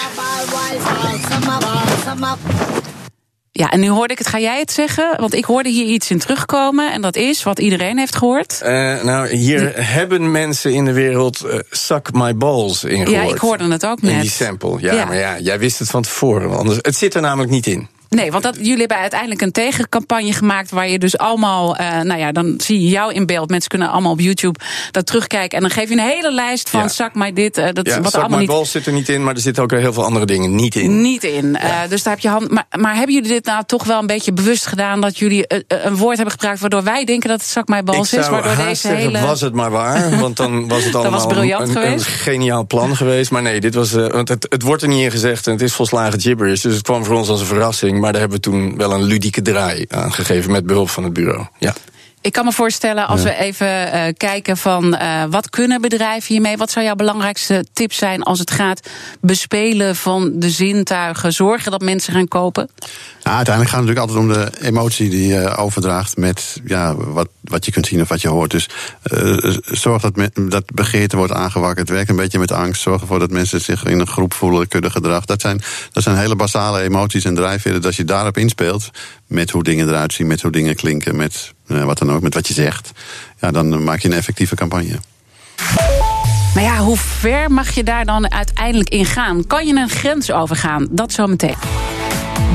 Ja, 3.52 3.72
en 3.72 3.80
nu 3.80 3.90
hoorde 3.90 4.14
ik 4.14 4.20
het, 4.20 4.28
ga 4.28 4.40
jij 4.40 4.60
het 4.60 4.72
zeggen? 4.72 5.14
Want 5.20 5.34
ik 5.34 5.46
hoorde 5.46 5.70
hier 5.70 5.86
iets 5.86 6.12
in 6.12 6.20
terugkomen. 6.20 6.92
En 6.94 7.02
dat 7.02 7.16
is 7.16 7.44
wat 7.44 7.60
iedereen 7.60 7.98
heeft 7.98 8.16
gehoord. 8.16 8.60
Uh, 8.64 8.70
nou, 9.04 9.28
hier 9.36 9.72
hebben 9.76 10.32
mensen 10.32 10.74
in 10.74 10.86
de 10.86 10.94
wereld 10.94 11.44
uh, 11.46 11.60
suck 11.70 12.14
my 12.14 12.36
balls 12.38 12.84
in 12.84 12.90
gehoord. 13.06 13.10
Ja, 13.10 13.34
ik 13.34 13.38
hoorde 13.38 13.72
het 13.72 13.86
ook 13.86 14.02
net. 14.02 14.12
In 14.12 14.20
die 14.20 14.30
sample. 14.30 14.78
Ja, 14.80 14.94
Ja. 14.94 15.06
maar 15.06 15.18
ja, 15.18 15.40
jij 15.40 15.60
wist 15.60 15.80
het 15.80 15.90
van 15.90 16.02
tevoren. 16.02 16.58
Anders, 16.58 16.78
het 16.82 16.96
zit 16.96 17.14
er 17.14 17.22
namelijk 17.22 17.52
niet 17.52 17.68
in. 17.68 17.88
Nee, 18.14 18.32
want 18.32 18.44
dat, 18.44 18.56
jullie 18.56 18.78
hebben 18.78 18.98
uiteindelijk 18.98 19.42
een 19.42 19.52
tegencampagne 19.52 20.34
gemaakt. 20.34 20.72
waar 20.72 20.90
je 20.90 21.00
dus 21.00 21.18
allemaal. 21.18 21.76
eh, 21.76 22.00
nou 22.02 22.20
ja, 22.20 22.32
dan 22.32 22.54
zie 22.58 22.82
je 22.82 22.88
jou 22.88 23.14
in 23.14 23.26
beeld. 23.26 23.50
Mensen 23.50 23.70
kunnen 23.70 23.90
allemaal 23.90 24.12
op 24.12 24.20
YouTube 24.20 24.60
dat 24.92 25.06
terugkijken. 25.06 25.58
En 25.58 25.64
dan 25.64 25.72
geef 25.72 25.88
je 25.90 25.94
een 25.96 26.00
hele 26.02 26.32
lijst 26.34 26.70
van. 26.70 26.80
Ja. 26.82 26.88
zak 26.88 27.16
mij 27.16 27.34
dit. 27.34 27.58
eh, 27.58 27.68
dat 27.74 27.88
Ja, 27.88 28.02
wat 28.02 28.16
allemaal 28.16 28.40
niet. 28.40 28.48
balls 28.48 28.72
zit 28.72 28.86
er 28.86 28.94
niet 28.94 29.10
in, 29.10 29.24
maar 29.24 29.34
er 29.34 29.40
zitten 29.42 29.64
ook 29.64 29.72
heel 29.72 29.94
veel 29.94 30.04
andere 30.04 30.26
dingen 30.26 30.56
niet 30.56 30.76
in. 30.76 31.02
Niet 31.02 31.24
in. 31.24 31.56
Eh, 31.56 31.80
dus 31.90 32.04
daar 32.04 32.14
heb 32.14 32.22
je 32.22 32.30
hand. 32.30 32.50
Maar, 32.52 32.66
maar 32.78 32.96
hebben 32.96 33.14
jullie 33.16 33.30
dit 33.30 33.46
nou 33.46 33.64
toch 33.66 33.84
wel 33.84 34.00
een 34.00 34.08
beetje 34.08 34.34
bewust 34.34 34.66
gedaan? 34.66 35.02
Dat 35.02 35.18
jullie 35.18 35.46
een 35.68 35.96
woord 35.96 36.16
hebben 36.16 36.34
gebruikt. 36.34 36.60
waardoor 36.60 36.84
wij 36.84 37.04
denken 37.06 37.30
dat 37.30 37.40
het 37.42 37.50
zak 37.50 37.68
mij 37.68 37.80
Ik 37.80 37.86
bals 37.86 38.14
is? 38.14 38.30
Waardoor 38.30 38.56
deze 38.56 38.76
zeggen, 38.82 39.00
hele. 39.00 39.20
was 39.22 39.42
het 39.42 39.54
maar 39.54 39.72
waar. 39.72 40.10
Want 40.24 40.38
dan 40.38 40.68
was 40.68 40.84
het 40.84 40.92
Dat 40.94 41.02
allemaal 41.02 41.20
was 41.26 41.34
briljant 41.34 41.70
een, 41.70 41.76
een, 41.76 41.82
geweest. 41.84 42.06
geniaal 42.06 42.66
plan 42.68 42.96
geweest. 42.96 43.32
Maar 43.32 43.42
nee, 43.42 43.60
dit 43.60 43.74
was, 43.76 43.92
want 43.92 44.30
het, 44.30 44.46
het 44.50 44.62
wordt 44.62 44.82
er 44.82 44.88
niet 44.88 45.04
in 45.04 45.12
gezegd 45.12 45.48
en 45.48 45.54
het 45.54 45.62
is 45.62 45.74
volslagen 45.74 46.22
gibberish. 46.22 46.62
Dus 46.62 46.74
het 46.74 46.84
kwam 46.84 47.06
voor 47.06 47.16
ons 47.16 47.30
als 47.30 47.40
een 47.40 47.46
verrassing. 47.46 48.00
Maar 48.04 48.12
daar 48.12 48.22
hebben 48.22 48.40
we 48.40 48.50
toen 48.50 48.78
wel 48.78 48.92
een 48.94 49.04
ludieke 49.04 49.42
draai 49.42 49.86
aan 49.90 50.14
gegeven 50.14 50.52
met 50.52 50.66
behulp 50.66 50.90
van 50.90 51.04
het 51.04 51.14
bureau. 51.14 51.46
Ja. 51.60 51.74
Ik 52.24 52.32
kan 52.32 52.46
me 52.46 52.52
voorstellen, 52.52 53.08
als 53.08 53.24
we 53.24 53.36
even 53.36 53.92
eh, 53.92 54.14
kijken 54.18 54.58
van 54.58 54.96
eh, 54.96 55.24
wat 55.30 55.50
kunnen 55.50 55.82
bedrijven 55.82 56.34
hiermee? 56.34 56.58
Wat 56.58 56.72
zou 56.72 56.86
jouw 56.86 56.96
belangrijkste 56.96 57.66
tip 57.74 57.94
zijn 57.94 58.24
als 58.24 58.40
het 58.40 58.52
gaat 58.52 58.90
bespelen 59.22 59.96
van 59.96 60.32
de 60.40 60.50
zintuigen? 60.50 61.34
Zorgen 61.34 61.72
dat 61.72 61.82
mensen 61.82 62.14
gaan 62.14 62.28
kopen? 62.28 62.70
Nou, 63.24 63.36
uiteindelijk 63.36 63.76
gaat 63.76 63.86
het 63.86 63.90
natuurlijk 63.90 64.28
altijd 64.28 64.50
om 64.50 64.62
de 64.62 64.68
emotie 64.68 65.10
die 65.10 65.28
je 65.28 65.56
overdraagt 65.56 66.18
met 66.18 66.62
ja, 66.66 66.96
wat, 66.96 67.28
wat 67.42 67.66
je 67.66 67.72
kunt 67.72 67.88
zien 67.88 68.02
of 68.02 68.08
wat 68.08 68.22
je 68.22 68.28
hoort. 68.28 68.52
Dus 68.52 68.70
uh, 69.14 69.56
zorg 69.66 70.02
dat, 70.02 70.16
me, 70.16 70.32
dat 70.50 70.66
begeerte 70.74 71.18
wordt 71.18 71.34
aangewakkerd. 71.34 71.90
Werk 71.90 72.10
een 72.10 72.16
beetje 72.16 72.40
met 72.40 72.52
angst. 72.52 72.82
Zorg 72.82 73.02
ervoor 73.02 73.20
dat 73.20 73.32
mensen 73.32 73.62
zich 73.62 73.86
in 73.86 74.00
een 74.00 74.08
groep 74.08 74.34
voelen, 74.34 74.68
kunnen 74.68 74.92
gedrag. 74.92 75.26
Dat 75.26 75.42
zijn, 75.42 75.62
dat 75.92 76.04
zijn 76.04 76.18
hele 76.18 76.36
basale 76.36 76.82
emoties 76.82 77.26
en 77.26 77.36
drijfveren. 77.36 77.78
Dat 77.78 77.86
als 77.86 77.98
je 77.98 78.06
daarop 78.06 78.38
inspeelt, 78.38 78.90
met 79.28 79.50
hoe 79.50 79.64
dingen 79.64 79.88
eruit 79.88 80.14
zien, 80.14 80.28
met 80.28 80.42
hoe 80.42 80.52
dingen 80.52 80.76
klinken, 80.76 81.16
met 81.16 81.54
wat 81.82 81.98
dan 81.98 82.12
ook, 82.12 82.22
met 82.22 82.34
wat 82.34 82.48
je 82.48 82.54
zegt, 82.54 82.92
ja, 83.40 83.52
dan 83.52 83.84
maak 83.84 84.00
je 84.00 84.08
een 84.08 84.14
effectieve 84.14 84.56
campagne. 84.56 85.00
Maar 86.54 86.64
ja, 86.64 86.78
hoe 86.78 86.98
ver 86.98 87.52
mag 87.52 87.72
je 87.72 87.84
daar 87.84 88.06
dan 88.06 88.32
uiteindelijk 88.32 88.90
in 88.90 89.06
gaan? 89.06 89.48
Kan 89.48 89.68
je 89.68 89.76
een 89.76 89.90
grens 89.90 90.32
overgaan? 90.32 90.88
Dat 90.90 91.12
zo 91.12 91.28
meteen. 91.28 91.56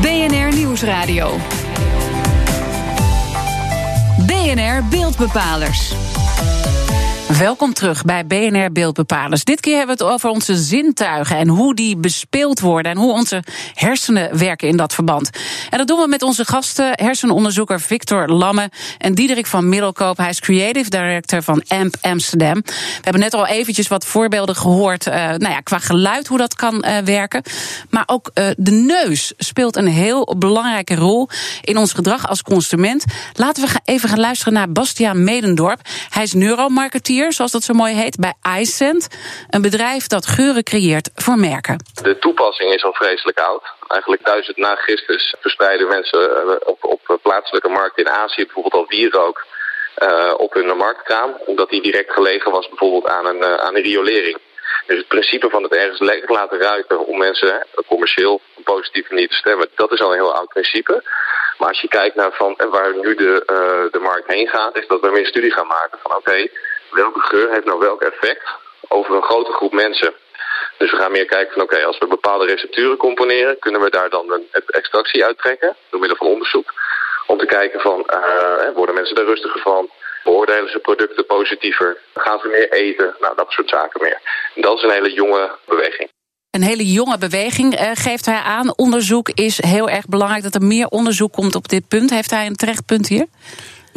BNR 0.01 0.55
Nieuwsradio. 0.55 1.37
BNR 4.27 4.85
Beeldbepalers. 4.91 5.93
Welkom 7.37 7.73
terug 7.73 8.05
bij 8.05 8.27
BNR 8.27 8.73
Beeldbepalers. 8.73 9.45
Dit 9.45 9.61
keer 9.61 9.77
hebben 9.77 9.97
we 9.97 10.05
het 10.05 10.13
over 10.13 10.29
onze 10.31 10.57
zintuigen 10.57 11.37
en 11.37 11.49
hoe 11.49 11.75
die 11.75 11.97
bespeeld 11.97 12.61
worden 12.61 12.93
en 12.93 12.99
hoe 12.99 13.13
onze 13.13 13.43
hersenen 13.75 14.39
werken 14.39 14.69
in 14.69 14.77
dat 14.77 14.95
verband. 14.95 15.31
En 15.71 15.79
dat 15.79 15.87
doen 15.87 16.01
we 16.01 16.07
met 16.09 16.23
onze 16.23 16.45
gasten, 16.45 16.91
hersenonderzoeker 16.95 17.81
Victor 17.81 18.29
Lamme 18.29 18.71
en 18.99 19.15
Diederik 19.15 19.47
van 19.47 19.69
Middelkoop. 19.69 20.17
Hij 20.17 20.29
is 20.29 20.41
creative 20.41 20.91
director 20.91 21.43
van 21.43 21.63
AMP 21.67 21.97
Amsterdam. 22.01 22.55
We 22.65 23.01
hebben 23.01 23.23
net 23.23 23.35
al 23.35 23.47
eventjes 23.47 23.89
wat 23.89 24.07
voorbeelden 24.07 24.57
gehoord, 24.57 25.07
uh, 25.07 25.15
nou 25.15 25.51
ja, 25.51 25.61
qua 25.61 25.79
geluid 25.79 26.27
hoe 26.27 26.39
dat 26.39 26.55
kan 26.55 26.85
uh, 26.87 26.99
werken. 26.99 27.43
Maar 27.91 28.05
ook 28.07 28.31
uh, 28.35 28.47
de 28.57 28.71
neus 28.71 29.33
speelt 29.37 29.77
een 29.77 29.89
heel 29.89 30.35
belangrijke 30.39 30.95
rol 30.95 31.29
in 31.63 31.77
ons 31.77 31.93
gedrag 31.93 32.29
als 32.29 32.43
consument. 32.43 33.05
Laten 33.33 33.67
we 33.67 33.81
even 33.85 34.09
gaan 34.09 34.21
luisteren 34.21 34.53
naar 34.53 34.73
Bastiaan 34.73 35.25
Medendorp. 35.25 35.81
Hij 36.09 36.23
is 36.23 36.33
neuromarketeer 36.33 37.18
zoals 37.27 37.53
dat 37.53 37.63
zo 37.63 37.75
mooi 37.75 37.95
heet, 37.95 38.17
bij 38.17 38.61
iScent. 38.61 39.09
Een 39.51 39.63
bedrijf 39.63 40.07
dat 40.07 40.27
geuren 40.27 40.63
creëert 40.63 41.11
voor 41.15 41.39
merken. 41.39 41.77
De 42.03 42.19
toepassing 42.19 42.73
is 42.73 42.85
al 42.85 42.93
vreselijk 42.93 43.39
oud. 43.41 43.63
Eigenlijk 43.89 44.25
duizend 44.25 44.57
na 44.57 44.75
Christus 44.75 45.35
verspreiden 45.41 45.89
mensen 45.89 46.23
op, 46.67 46.85
op 46.85 47.19
plaatselijke 47.23 47.69
markten 47.69 48.05
in 48.05 48.11
Azië 48.11 48.45
bijvoorbeeld 48.45 48.75
al 48.75 48.87
wierook 48.89 49.47
uh, 49.99 50.35
op 50.37 50.53
hun 50.53 50.77
marktkraam. 50.77 51.37
Omdat 51.47 51.71
die 51.71 51.83
direct 51.83 52.13
gelegen 52.13 52.51
was 52.51 52.69
bijvoorbeeld 52.69 53.07
aan 53.07 53.27
een, 53.27 53.37
uh, 53.37 53.55
aan 53.55 53.77
een 53.77 53.83
riolering. 53.83 54.39
Dus 54.87 54.99
het 54.99 55.09
principe 55.09 55.49
van 55.51 55.63
het 55.63 55.75
ergens 55.75 56.01
lekker 56.01 56.33
laten 56.33 56.59
ruiken 56.59 57.07
om 57.07 57.19
mensen 57.19 57.67
commercieel 57.87 58.41
een 58.57 58.63
positieve 58.63 59.13
manier 59.13 59.29
te 59.29 59.35
stemmen, 59.35 59.69
dat 59.75 59.93
is 59.93 60.01
al 60.01 60.11
een 60.11 60.21
heel 60.23 60.35
oud 60.35 60.49
principe. 60.49 61.03
Maar 61.59 61.69
als 61.69 61.81
je 61.81 61.89
kijkt 61.89 62.17
naar 62.17 62.33
van, 62.33 62.55
waar 62.71 62.95
nu 62.97 63.15
de, 63.15 63.43
de 63.91 63.99
markt 63.99 64.29
heen 64.29 64.49
gaat, 64.49 64.77
is 64.77 64.87
dat 64.87 65.01
we 65.01 65.11
meer 65.11 65.27
studie 65.27 65.53
gaan 65.53 65.67
maken 65.67 65.99
van 66.03 66.17
oké, 66.17 66.49
welke 66.91 67.21
geur 67.21 67.51
heeft 67.51 67.65
nou 67.65 67.79
welk 67.79 68.03
effect 68.03 68.49
over 68.89 69.15
een 69.15 69.23
grote 69.23 69.53
groep 69.53 69.73
mensen. 69.73 70.15
Dus 70.79 70.91
we 70.91 70.97
gaan 70.97 71.13
meer 71.13 71.25
kijken 71.25 71.53
van 71.53 71.63
oké, 71.63 71.85
als 71.85 71.99
we 71.99 72.07
bepaalde 72.07 72.47
recepturen 72.47 72.97
componeren, 72.97 73.59
kunnen 73.59 73.81
we 73.81 73.91
daar 73.91 74.11
dan 74.11 74.33
een 74.33 74.47
extractie 74.67 75.25
uittrekken 75.25 75.77
door 75.91 76.01
middel 76.01 76.19
van 76.19 76.27
onderzoek. 76.27 76.73
Om 77.27 77.39
te 77.39 77.47
kijken 77.47 77.81
van, 77.81 78.07
uh, 78.15 78.75
worden 78.75 78.95
mensen 78.95 79.17
er 79.17 79.25
rustiger 79.25 79.61
van? 79.61 79.91
Beoordelen 80.25 80.71
ze 80.71 80.79
producten 80.79 81.27
positiever? 81.27 81.99
Gaan 82.15 82.39
ze 82.39 82.49
meer 82.49 82.73
eten? 82.73 83.17
Nou, 83.21 83.37
dat 83.37 83.51
soort 83.51 83.69
zaken 83.69 84.03
meer. 84.03 84.21
Dat 84.55 84.77
is 84.77 84.83
een 84.83 84.91
hele 84.91 85.13
jonge 85.13 85.51
beweging. 85.67 86.09
Een 86.51 86.63
hele 86.63 86.93
jonge 86.93 87.19
beweging 87.19 87.81
uh, 87.81 87.91
geeft 87.95 88.27
hij 88.27 88.41
aan. 88.41 88.77
Onderzoek 88.77 89.29
is 89.29 89.63
heel 89.63 89.89
erg 89.89 90.07
belangrijk 90.07 90.43
dat 90.43 90.55
er 90.55 90.63
meer 90.63 90.87
onderzoek 90.87 91.33
komt 91.33 91.55
op 91.55 91.69
dit 91.69 91.89
punt. 91.89 92.11
Heeft 92.11 92.31
hij 92.31 92.47
een 92.47 92.57
terecht 92.57 92.87
punt 92.87 93.09
hier? 93.09 93.27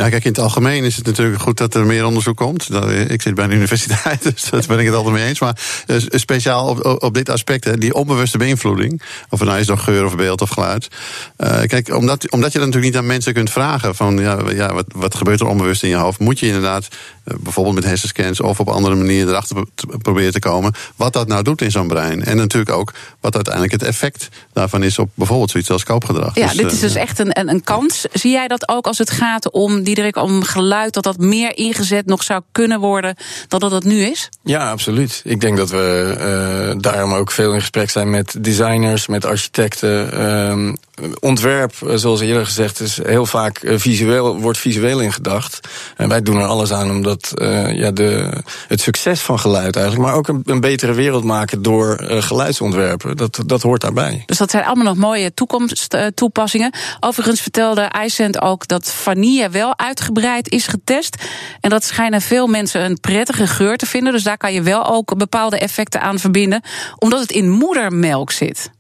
Ja, 0.02 0.10
kijk, 0.10 0.24
in 0.24 0.32
het 0.32 0.40
algemeen 0.40 0.84
is 0.84 0.96
het 0.96 1.06
natuurlijk 1.06 1.42
goed 1.42 1.58
dat 1.58 1.74
er 1.74 1.86
meer 1.86 2.06
onderzoek 2.06 2.38
komt. 2.38 2.70
Ik 3.08 3.22
zit 3.22 3.36
bij 3.36 3.48
de 3.48 3.56
universiteit, 3.56 4.24
dus 4.34 4.50
daar 4.50 4.64
ben 4.68 4.80
ik 4.80 4.86
het 4.86 4.96
altijd 4.96 5.14
mee 5.14 5.28
eens. 5.28 5.40
Maar 5.40 5.58
uh, 5.88 5.98
speciaal 6.10 6.68
op, 6.68 7.04
op 7.04 7.14
dit 7.14 7.30
aspect, 7.30 7.64
hè, 7.64 7.78
die 7.78 7.94
onbewuste 7.94 8.38
beïnvloeding. 8.38 9.02
Of 9.30 9.40
het 9.40 9.48
nou 9.48 9.60
is 9.60 9.66
door 9.66 9.78
geur 9.78 10.06
of 10.06 10.16
beeld 10.16 10.42
of 10.42 10.50
geluid. 10.50 10.88
Uh, 11.38 11.62
kijk, 11.62 11.96
omdat, 11.96 12.32
omdat 12.32 12.52
je 12.52 12.58
dat 12.58 12.68
natuurlijk 12.68 12.94
niet 12.94 13.02
aan 13.02 13.08
mensen 13.08 13.34
kunt 13.34 13.50
vragen. 13.50 13.96
Van 13.96 14.18
ja, 14.18 14.40
ja 14.50 14.74
wat, 14.74 14.86
wat 14.96 15.16
gebeurt 15.16 15.40
er 15.40 15.48
onbewust 15.48 15.84
in 15.84 15.90
je 15.90 15.96
hoofd? 15.96 16.20
Moet 16.20 16.40
je 16.40 16.46
inderdaad, 16.46 16.88
uh, 17.26 17.36
bijvoorbeeld 17.40 17.76
met 17.76 17.86
hersenscans 17.86 18.42
of 18.42 18.60
op 18.60 18.70
andere 18.70 18.96
manier 18.96 19.28
erachter 19.28 19.66
proberen 20.02 20.32
te 20.32 20.40
komen. 20.40 20.74
Wat 20.96 21.14
dat 21.14 21.28
nou 21.28 21.44
doet 21.44 21.62
in 21.62 21.72
zo'n 21.72 21.88
brein. 21.88 22.24
En 22.24 22.38
natuurlijk 22.38 22.72
ook 22.72 22.94
wat 23.20 23.36
uiteindelijk 23.36 23.74
het 23.74 23.84
effect 23.84 24.30
daarvan 24.54 24.84
is 24.84 25.00
op 25.00 25.10
bijvoorbeeld 25.14 25.52
zoiets 25.52 25.70
als 25.70 25.84
koopgedrag. 25.84 26.36
Ja, 26.36 26.48
dus, 26.48 26.58
dit 26.58 26.72
is 26.72 26.80
dus 26.80 26.96
echt 26.96 27.20
een, 27.20 27.40
een, 27.40 27.50
een 27.50 27.64
kans. 27.64 28.06
Zie 28.14 28.32
jij 28.32 28.48
dat 28.48 28.70
ook 28.70 28.88
als 28.88 28.98
het 28.98 29.10
gaat 29.12 29.52
om 29.52 29.84
Diederik, 29.94 30.16
om 30.16 30.44
geluid, 30.44 30.94
dat 30.94 31.04
dat 31.04 31.18
meer 31.18 31.58
ingezet 31.58 32.06
nog 32.06 32.24
zou 32.24 32.42
kunnen 32.52 32.80
worden 32.80 33.16
dan 33.48 33.60
dat 33.60 33.72
het 33.72 33.84
nu 33.84 34.02
is? 34.04 34.30
Ja, 34.44 34.72
absoluut. 34.72 35.22
Ik 35.24 35.42
denk 35.42 35.58
dat 35.58 35.70
we 35.70 36.16
uh, 36.74 36.82
daarom 36.82 37.14
ook 37.14 37.32
veel 37.32 37.54
in 37.54 37.60
gesprek 37.60 37.90
zijn 37.90 38.10
met 38.10 38.44
designers, 38.44 39.08
met 39.08 39.26
architecten. 39.26 40.10
Uh, 40.14 40.74
ontwerp, 41.20 41.74
zoals 41.94 42.22
eerder 42.22 42.46
gezegd, 42.46 42.80
is 42.80 43.00
heel 43.04 43.26
vaak 43.26 43.64
uh, 43.64 43.80
visueel, 43.80 44.40
wordt 44.40 44.58
visueel 44.58 45.00
in 45.00 45.14
gedacht. 45.14 45.60
En 45.96 46.10
wij 46.10 46.22
doen 46.22 46.38
er 46.38 46.46
alles 46.46 46.72
aan 46.72 46.90
om 46.90 47.02
dat, 47.02 47.32
uh, 47.36 47.76
ja, 47.76 47.92
de, 47.92 48.34
het 48.68 48.82
succes 48.82 49.20
van 49.20 49.40
geluid 49.40 49.76
eigenlijk, 49.76 50.06
maar 50.08 50.16
ook 50.16 50.28
een, 50.28 50.60
betere 50.62 50.94
wereld 50.94 51.24
maken 51.24 51.62
door 51.62 52.04
geluidsontwerpen. 52.04 53.18
Dat, 53.18 53.40
dat 53.46 53.62
hoort 53.62 53.82
daarbij. 53.82 54.24
Dus 54.26 54.38
dat 54.38 54.52
zijn 54.52 54.64
allemaal 54.64 54.86
nog 54.86 54.96
mooie 54.96 55.34
toekomsttoepassingen. 55.34 56.74
Overigens 57.00 57.42
vertelde 57.42 57.92
iCent 58.06 58.42
ook 58.42 58.68
dat 58.68 58.92
vanille 58.92 59.50
wel 59.50 59.78
uitgebreid 59.78 60.50
is 60.50 60.68
getest. 60.68 61.16
En 61.60 61.70
dat 61.70 61.84
schijnen 61.84 62.22
veel 62.22 62.48
mensen 62.48 62.82
een 62.82 63.00
prettige 63.00 63.48
geur 63.48 63.78
te 63.78 63.86
vinden. 63.86 64.14
Dus 64.14 64.24
daar 64.24 64.38
kan 64.38 64.54
je 64.54 64.62
wel 64.62 64.86
ook 64.86 65.18
bepaalde 65.18 65.60
effecten 65.60 66.02
aan 66.02 66.20
verbinden. 66.20 66.62
Omdat 66.98 67.20
het 67.20 67.32
in 67.32 67.50
moedermelk 67.50 68.32
zit. 68.32 68.72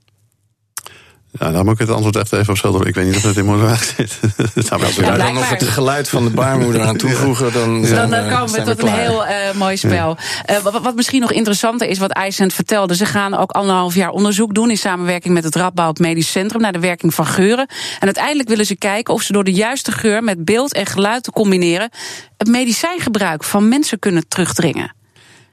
Ja, 1.39 1.51
daar 1.51 1.63
moet 1.63 1.73
ik 1.73 1.79
het 1.79 1.89
antwoord 1.89 2.15
echt 2.15 2.33
even 2.33 2.49
op 2.49 2.57
schilderen. 2.57 2.87
Ik 2.87 2.95
weet 2.95 3.05
niet 3.05 3.15
of 3.15 3.23
het 3.23 3.37
in 3.37 3.45
moedermelk 3.45 3.77
zit. 3.77 4.19
Als 4.69 4.95
we 4.95 5.01
daar 5.01 5.17
dan 5.17 5.33
nog 5.33 5.49
het 5.49 5.63
geluid 5.63 6.09
van 6.09 6.23
de 6.23 6.29
baarmoeder 6.29 6.81
aan 6.81 6.97
toevoegen... 6.97 7.53
dan, 7.53 7.81
dan, 7.81 8.09
dan 8.09 8.13
eh, 8.13 8.37
komen 8.37 8.53
we 8.53 8.61
tot 8.61 8.81
een 8.81 8.93
heel 8.93 9.25
eh, 9.25 9.53
mooi 9.53 9.77
spel. 9.77 10.17
Eh, 10.45 10.57
wat, 10.57 10.81
wat 10.81 10.95
misschien 10.95 11.21
nog 11.21 11.31
interessanter 11.31 11.87
is, 11.87 11.97
wat 11.97 12.17
ICENT 12.27 12.53
vertelde... 12.53 12.95
ze 12.95 13.05
gaan 13.05 13.33
ook 13.33 13.51
anderhalf 13.51 13.95
jaar 13.95 14.09
onderzoek 14.09 14.53
doen... 14.53 14.69
in 14.69 14.77
samenwerking 14.77 15.33
met 15.33 15.43
het 15.43 15.55
Radboud 15.55 15.99
Medisch 15.99 16.31
Centrum... 16.31 16.61
naar 16.61 16.71
de 16.71 16.79
werking 16.79 17.13
van 17.13 17.25
geuren. 17.25 17.67
En 17.99 18.05
uiteindelijk 18.05 18.49
willen 18.49 18.65
ze 18.65 18.75
kijken 18.75 19.13
of 19.13 19.21
ze 19.21 19.33
door 19.33 19.43
de 19.43 19.53
juiste 19.53 19.91
geur... 19.91 20.23
met 20.23 20.45
beeld 20.45 20.73
en 20.73 20.85
geluid 20.85 21.23
te 21.23 21.31
combineren... 21.31 21.89
het 22.37 22.47
medicijngebruik 22.47 23.43
van 23.43 23.67
mensen 23.67 23.99
kunnen 23.99 24.27
terugdringen. 24.27 24.99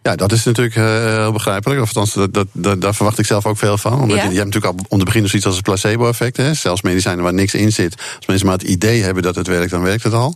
Ja, 0.09 0.17
dat 0.17 0.33
is 0.33 0.45
natuurlijk 0.45 0.77
eh, 0.77 0.85
heel 1.05 1.33
begrijpelijk. 1.33 1.81
Of 1.81 1.87
althans, 1.87 2.13
dat, 2.15 2.35
dat, 2.35 2.47
dat- 2.53 2.81
daar 2.81 2.95
verwacht 2.95 3.19
ik 3.19 3.27
zelf 3.27 3.47
ook 3.47 3.59
veel 3.59 3.79
van. 3.79 4.01
Omdat 4.01 4.17
Ja? 4.17 4.23
je, 4.25 4.31
je 4.31 4.39
hebt 4.39 4.55
natuurlijk 4.55 4.79
al 4.79 4.85
om 4.89 4.99
te 4.99 5.05
beginnen 5.05 5.31
zoiets 5.31 5.49
als 5.49 5.57
een 5.57 5.63
placebo-effect. 5.63 6.37
hè. 6.37 6.55
Zelfs 6.55 6.83
medicijnen 6.83 7.25
waar 7.25 7.35
niks 7.35 7.55
in 7.55 7.73
zit. 7.73 7.95
Als 8.17 8.27
mensen 8.27 8.47
maar 8.47 8.59
het 8.59 8.67
idee 8.69 9.03
hebben 9.03 9.23
dat 9.23 9.35
het 9.35 9.47
werkt, 9.47 9.71
dan 9.71 9.83
werkt 9.83 10.03
het 10.03 10.13
al. 10.13 10.35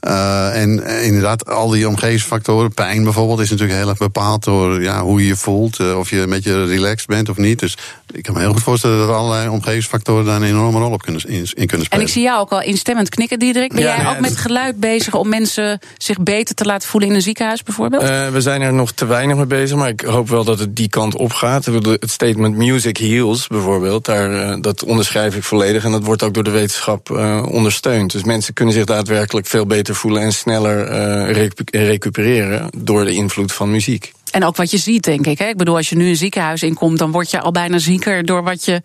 Eh, 0.00 0.62
en 0.62 0.84
eh, 0.84 1.04
inderdaad, 1.06 1.46
al 1.48 1.68
die 1.68 1.88
omgevingsfactoren, 1.88 2.74
pijn 2.74 3.04
bijvoorbeeld, 3.04 3.40
is 3.40 3.50
natuurlijk 3.50 3.78
heel 3.78 3.88
erg 3.88 3.98
bepaald 3.98 4.44
door 4.44 4.82
ja, 4.82 5.02
hoe 5.02 5.20
je 5.20 5.26
je 5.26 5.36
voelt. 5.36 5.94
of 5.94 6.10
je 6.10 6.20
een 6.20 6.30
beetje 6.30 6.64
relaxed 6.64 7.06
bent 7.06 7.28
of 7.28 7.36
niet. 7.36 7.58
Dus 7.58 7.76
ik 8.12 8.22
kan 8.22 8.34
me 8.34 8.40
heel 8.40 8.52
goed 8.52 8.62
voorstellen 8.62 8.98
dat 8.98 9.16
allerlei 9.16 9.48
omgevingsfactoren 9.48 10.24
daar 10.24 10.36
een 10.36 10.42
enorme 10.48 10.78
rol 10.78 10.92
op 10.92 11.02
kunnen, 11.02 11.22
in, 11.26 11.34
in 11.34 11.44
kunnen 11.54 11.76
En 11.78 11.84
spelen. 11.84 12.04
ik 12.06 12.12
zie 12.12 12.22
jou 12.22 12.40
ook 12.40 12.50
al 12.52 12.62
instemmend 12.62 13.08
knikken, 13.08 13.38
Diederik. 13.38 13.72
Ben 13.72 13.82
Ja, 13.82 13.96
jij 13.96 14.06
ook 14.06 14.14
ja, 14.14 14.20
met 14.20 14.36
geluid 14.36 14.80
bezig 14.80 15.14
om 15.14 15.28
mensen 15.28 15.78
zich 15.96 16.18
beter 16.22 16.54
te 16.54 16.64
laten 16.64 16.88
voelen 16.88 17.08
in 17.08 17.14
een 17.14 17.22
ziekenhuis 17.22 17.62
bijvoorbeeld? 17.62 18.02
Eh, 18.02 18.28
we 18.28 18.40
zijn 18.40 18.60
er 18.62 18.72
nog 18.72 18.92
te 18.92 19.06
weinig 19.06 19.36
mee 19.36 19.46
bezig, 19.46 19.76
maar 19.76 19.88
ik 19.88 20.00
hoop 20.00 20.28
wel 20.28 20.44
dat 20.44 20.58
het 20.58 20.76
die 20.76 20.88
kant 20.88 21.14
op 21.16 21.32
gaat. 21.32 21.64
Het 21.64 22.10
statement 22.10 22.56
music 22.56 22.96
heals 22.96 23.46
bijvoorbeeld, 23.46 24.04
daar, 24.04 24.32
eh, 24.50 24.56
dat 24.60 24.84
onderschrijf 24.84 25.36
ik 25.36 25.42
volledig. 25.44 25.84
En 25.84 25.90
dat 25.92 26.04
wordt 26.04 26.22
ook 26.22 26.34
door 26.34 26.44
de 26.44 26.50
wetenschap 26.50 27.10
eh, 27.10 27.46
ondersteund. 27.50 28.12
Dus 28.12 28.24
mensen 28.24 28.54
kunnen 28.54 28.74
zich 28.74 28.84
daadwerkelijk 28.84 29.46
veel 29.46 29.66
beter 29.66 29.94
voelen 29.94 30.22
en 30.22 30.32
sneller 30.32 30.86
eh, 30.86 31.32
recu- 31.32 31.64
recupereren 31.70 32.70
door 32.76 33.04
de 33.04 33.12
invloed 33.12 33.52
van 33.52 33.70
muziek. 33.70 34.12
En 34.30 34.44
ook 34.44 34.56
wat 34.56 34.70
je 34.70 34.78
ziet, 34.78 35.04
denk 35.04 35.26
ik. 35.26 35.38
Hè? 35.38 35.46
Ik 35.46 35.56
bedoel, 35.56 35.76
als 35.76 35.88
je 35.88 35.96
nu 35.96 36.08
een 36.08 36.16
ziekenhuis 36.16 36.62
inkomt, 36.62 36.98
dan 36.98 37.10
word 37.10 37.30
je 37.30 37.40
al 37.40 37.52
bijna 37.52 37.78
zieker 37.78 38.24
door 38.24 38.42
wat 38.42 38.64
je 38.64 38.82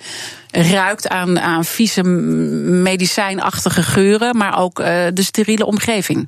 ruikt 0.52 1.08
aan, 1.08 1.40
aan 1.40 1.66
vieze 1.66 2.04
medicijnachtige 2.04 3.84
geuren, 3.84 4.38
maar 4.38 4.60
ook 4.60 4.80
eh, 4.80 5.06
de 5.14 5.24
steriele 5.24 5.66
omgeving. 5.66 6.28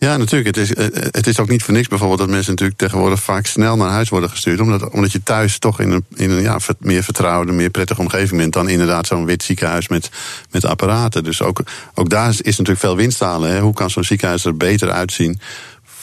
Ja, 0.00 0.16
natuurlijk. 0.16 0.56
Het 0.56 0.56
is, 0.56 0.74
eh, 0.74 0.86
het 0.92 1.26
is 1.26 1.38
ook 1.38 1.48
niet 1.48 1.62
voor 1.62 1.74
niks 1.74 1.88
bijvoorbeeld 1.88 2.18
dat 2.20 2.28
mensen 2.28 2.50
natuurlijk 2.50 2.78
tegenwoordig 2.78 3.22
vaak 3.22 3.46
snel 3.46 3.76
naar 3.76 3.90
huis 3.90 4.08
worden 4.08 4.30
gestuurd. 4.30 4.60
Omdat, 4.60 4.90
omdat 4.90 5.12
je 5.12 5.22
thuis 5.22 5.58
toch 5.58 5.80
in 5.80 5.90
een, 5.90 6.04
in 6.14 6.30
een 6.30 6.42
ja, 6.42 6.58
meer 6.78 7.02
vertrouwde, 7.02 7.52
meer 7.52 7.70
prettige 7.70 8.00
omgeving 8.00 8.40
bent 8.40 8.52
dan 8.52 8.68
inderdaad 8.68 9.06
zo'n 9.06 9.24
wit 9.24 9.42
ziekenhuis 9.42 9.88
met, 9.88 10.10
met 10.50 10.64
apparaten. 10.64 11.24
Dus 11.24 11.42
ook, 11.42 11.62
ook 11.94 12.10
daar 12.10 12.28
is, 12.28 12.42
natuurlijk 12.44 12.78
veel 12.78 12.96
winst 12.96 13.18
te 13.18 13.24
halen. 13.24 13.60
Hoe 13.60 13.74
kan 13.74 13.90
zo'n 13.90 14.04
ziekenhuis 14.04 14.44
er 14.44 14.56
beter 14.56 14.90
uitzien 14.90 15.40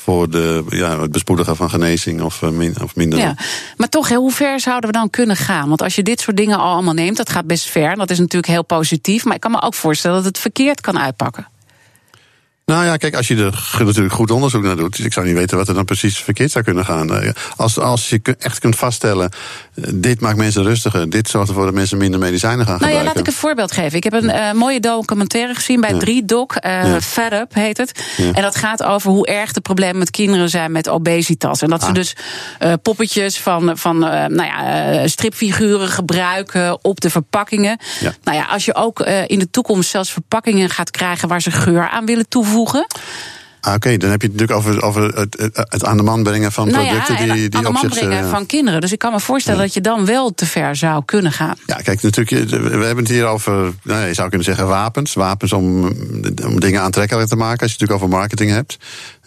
voor 0.08 0.30
de, 0.30 0.64
ja, 0.70 1.00
het 1.02 1.12
bespoedigen 1.12 1.56
van 1.56 1.70
genezing 1.70 2.22
of, 2.22 2.42
eh, 2.42 2.50
min, 2.50 2.76
of 2.82 2.96
minder? 2.96 3.20
Ja. 3.20 3.36
Maar 3.78 3.90
toch, 3.90 4.10
hoe 4.10 4.32
ver 4.32 4.60
zouden 4.60 4.90
we 4.90 4.98
dan 4.98 5.10
kunnen 5.10 5.36
gaan? 5.36 5.68
Want 5.68 5.82
als 5.82 5.96
je 5.96 6.04
dit 6.04 6.20
soort 6.20 6.38
dingen 6.38 6.58
al 6.58 6.74
allemaal 6.74 6.94
neemt, 6.94 7.18
dat 7.18 7.30
gaat 7.30 7.48
best 7.48 7.70
ver. 7.70 7.96
Dat 7.96 8.10
is 8.10 8.20
natuurlijk 8.20 8.52
heel 8.52 8.64
positief. 8.64 9.26
Maar 9.26 9.36
ik 9.36 9.42
kan 9.42 9.52
me 9.52 9.62
ook 9.62 9.74
voorstellen 9.74 10.18
dat 10.18 10.26
het 10.26 10.38
verkeerd 10.38 10.82
kan 10.82 11.00
uitpakken. 11.00 11.48
Nou 12.72 12.86
ja, 12.86 12.98
kijk, 12.98 13.16
als 13.16 13.28
je 13.28 13.36
er 13.36 13.86
natuurlijk 13.86 14.14
goed 14.14 14.32
onderzoek 14.32 14.64
naar 14.64 14.76
doet. 14.76 14.96
Dus 14.98 15.06
ik 15.06 15.14
zou 15.14 15.26
niet 15.26 15.36
weten 15.36 15.58
wat 15.58 15.68
er 15.68 15.74
dan 15.74 15.86
precies 15.86 16.18
verkeerd 16.18 16.52
zou 16.52 16.64
kunnen 16.64 16.86
gaan. 16.86 17.14
Eh, 17.22 17.30
Als, 17.56 17.80
als 17.80 18.10
je 18.10 18.22
echt 18.40 18.60
kunt 18.60 18.76
vaststellen. 18.76 19.30
eh, 19.76 19.84
dit 19.94 20.20
maakt 20.22 20.38
mensen 20.38 20.64
rustiger. 20.64 21.10
Dit 21.10 21.30
zorgt 21.30 21.48
ervoor 21.50 21.66
dat 21.66 21.74
mensen 21.74 21.98
minder 21.98 22.20
medicijnen 22.20 22.66
gaan 22.66 22.78
Nou 22.80 22.92
ja, 22.92 22.98
gebruiken. 22.98 23.06
laat 23.16 23.28
ik 23.28 23.34
een 23.34 23.40
voorbeeld 23.40 23.72
geven. 23.72 23.98
Ik 23.98 24.04
heb 24.04 24.14
een 24.14 24.30
eh, 24.30 24.52
mooie 24.52 24.80
documentaire 24.80 25.54
gezien 25.56 25.82
bij 25.82 25.94
3Doc. 25.94 26.56
eh 26.60 26.84
Ja. 26.84 27.02
Fed 27.02 27.34
Up 27.34 27.54
heet 27.54 27.78
het. 27.78 28.04
Ja. 28.18 28.32
En 28.32 28.42
dat 28.42 28.56
gaat 28.56 28.84
over 28.84 29.12
hoe 29.12 29.28
erg 29.28 29.52
de 29.54 29.62
problemen 29.62 29.98
met 29.98 30.10
kinderen 30.12 30.50
zijn 30.50 30.72
met 30.72 30.90
obesitas. 30.90 31.62
En 31.62 31.70
dat 31.70 31.82
Ah. 31.82 31.88
ze 31.88 31.94
dus 31.94 32.16
eh, 32.60 32.74
poppetjes 32.82 33.40
van, 33.40 33.78
van 33.78 33.98
nou 34.00 34.44
ja, 34.44 35.08
stripfiguren 35.08 35.88
gebruiken 35.88 36.84
op 36.84 37.00
de 37.02 37.10
verpakkingen. 37.10 37.80
Ja. 38.00 38.14
Nou 38.24 38.38
ja, 38.38 38.46
als 38.46 38.66
je 38.66 38.76
ook 38.76 39.00
in 39.28 39.40
de 39.40 39.50
toekomst 39.50 39.90
zelfs 39.90 40.12
verpakkingen 40.12 40.70
gaat 40.70 40.92
krijgen 40.92 41.28
waar 41.28 41.42
ze 41.42 41.52
geur 41.52 41.90
aan 41.90 42.06
willen 42.06 42.28
toevoegen. 42.28 42.56
Ah, 43.68 43.74
Oké, 43.74 43.98
dan 43.98 44.10
heb 44.10 44.22
je 44.22 44.28
het 44.28 44.38
natuurlijk 44.40 44.68
over, 44.68 44.84
over 44.84 45.20
het, 45.20 45.52
het, 45.70 45.86
aan 45.86 45.98
de 45.98 46.04
man 46.04 46.24
brengen 46.24 46.52
van 46.52 46.68
nou 46.68 46.88
producten 46.88 47.26
ja, 47.26 47.34
die, 47.34 47.50
die 47.50 47.58
aan 47.58 47.66
de 47.66 47.72
man 47.72 47.82
zich. 47.82 48.00
brengen 48.00 48.24
eh, 48.24 48.30
van 48.30 48.46
kinderen. 48.46 48.82
Dus 48.82 48.92
ik 48.92 49.00
kan 49.00 49.12
me 49.12 49.20
voorstellen 49.20 49.60
dat 49.60 49.74
je 49.74 49.82
dan 49.82 50.06
wel 50.06 50.34
te 50.34 50.46
ver 50.46 50.76
zou 50.76 51.06
kunnen 51.06 51.32
gaan. 51.32 51.56
Ja, 51.66 51.76
kijk, 51.76 52.02
natuurlijk, 52.02 52.50
we 52.50 52.86
hebben 52.86 52.98
het 52.98 53.08
hier 53.08 53.26
over, 53.26 53.74
nou, 53.84 54.06
je 54.06 54.14
zou 54.14 54.28
kunnen 54.28 54.46
zeggen 54.46 54.68
wapens. 54.68 55.14
Wapens 55.14 55.54
om, 55.54 55.84
om 56.46 56.60
dingen 56.60 56.82
aantrekkelijker 56.82 57.30
te 57.30 57.36
maken, 57.36 57.60
als 57.62 57.72
je 57.72 57.78
het 57.78 57.80
natuurlijk 57.80 58.04
over 58.04 58.18
marketing 58.20 58.52
hebt. 58.52 58.78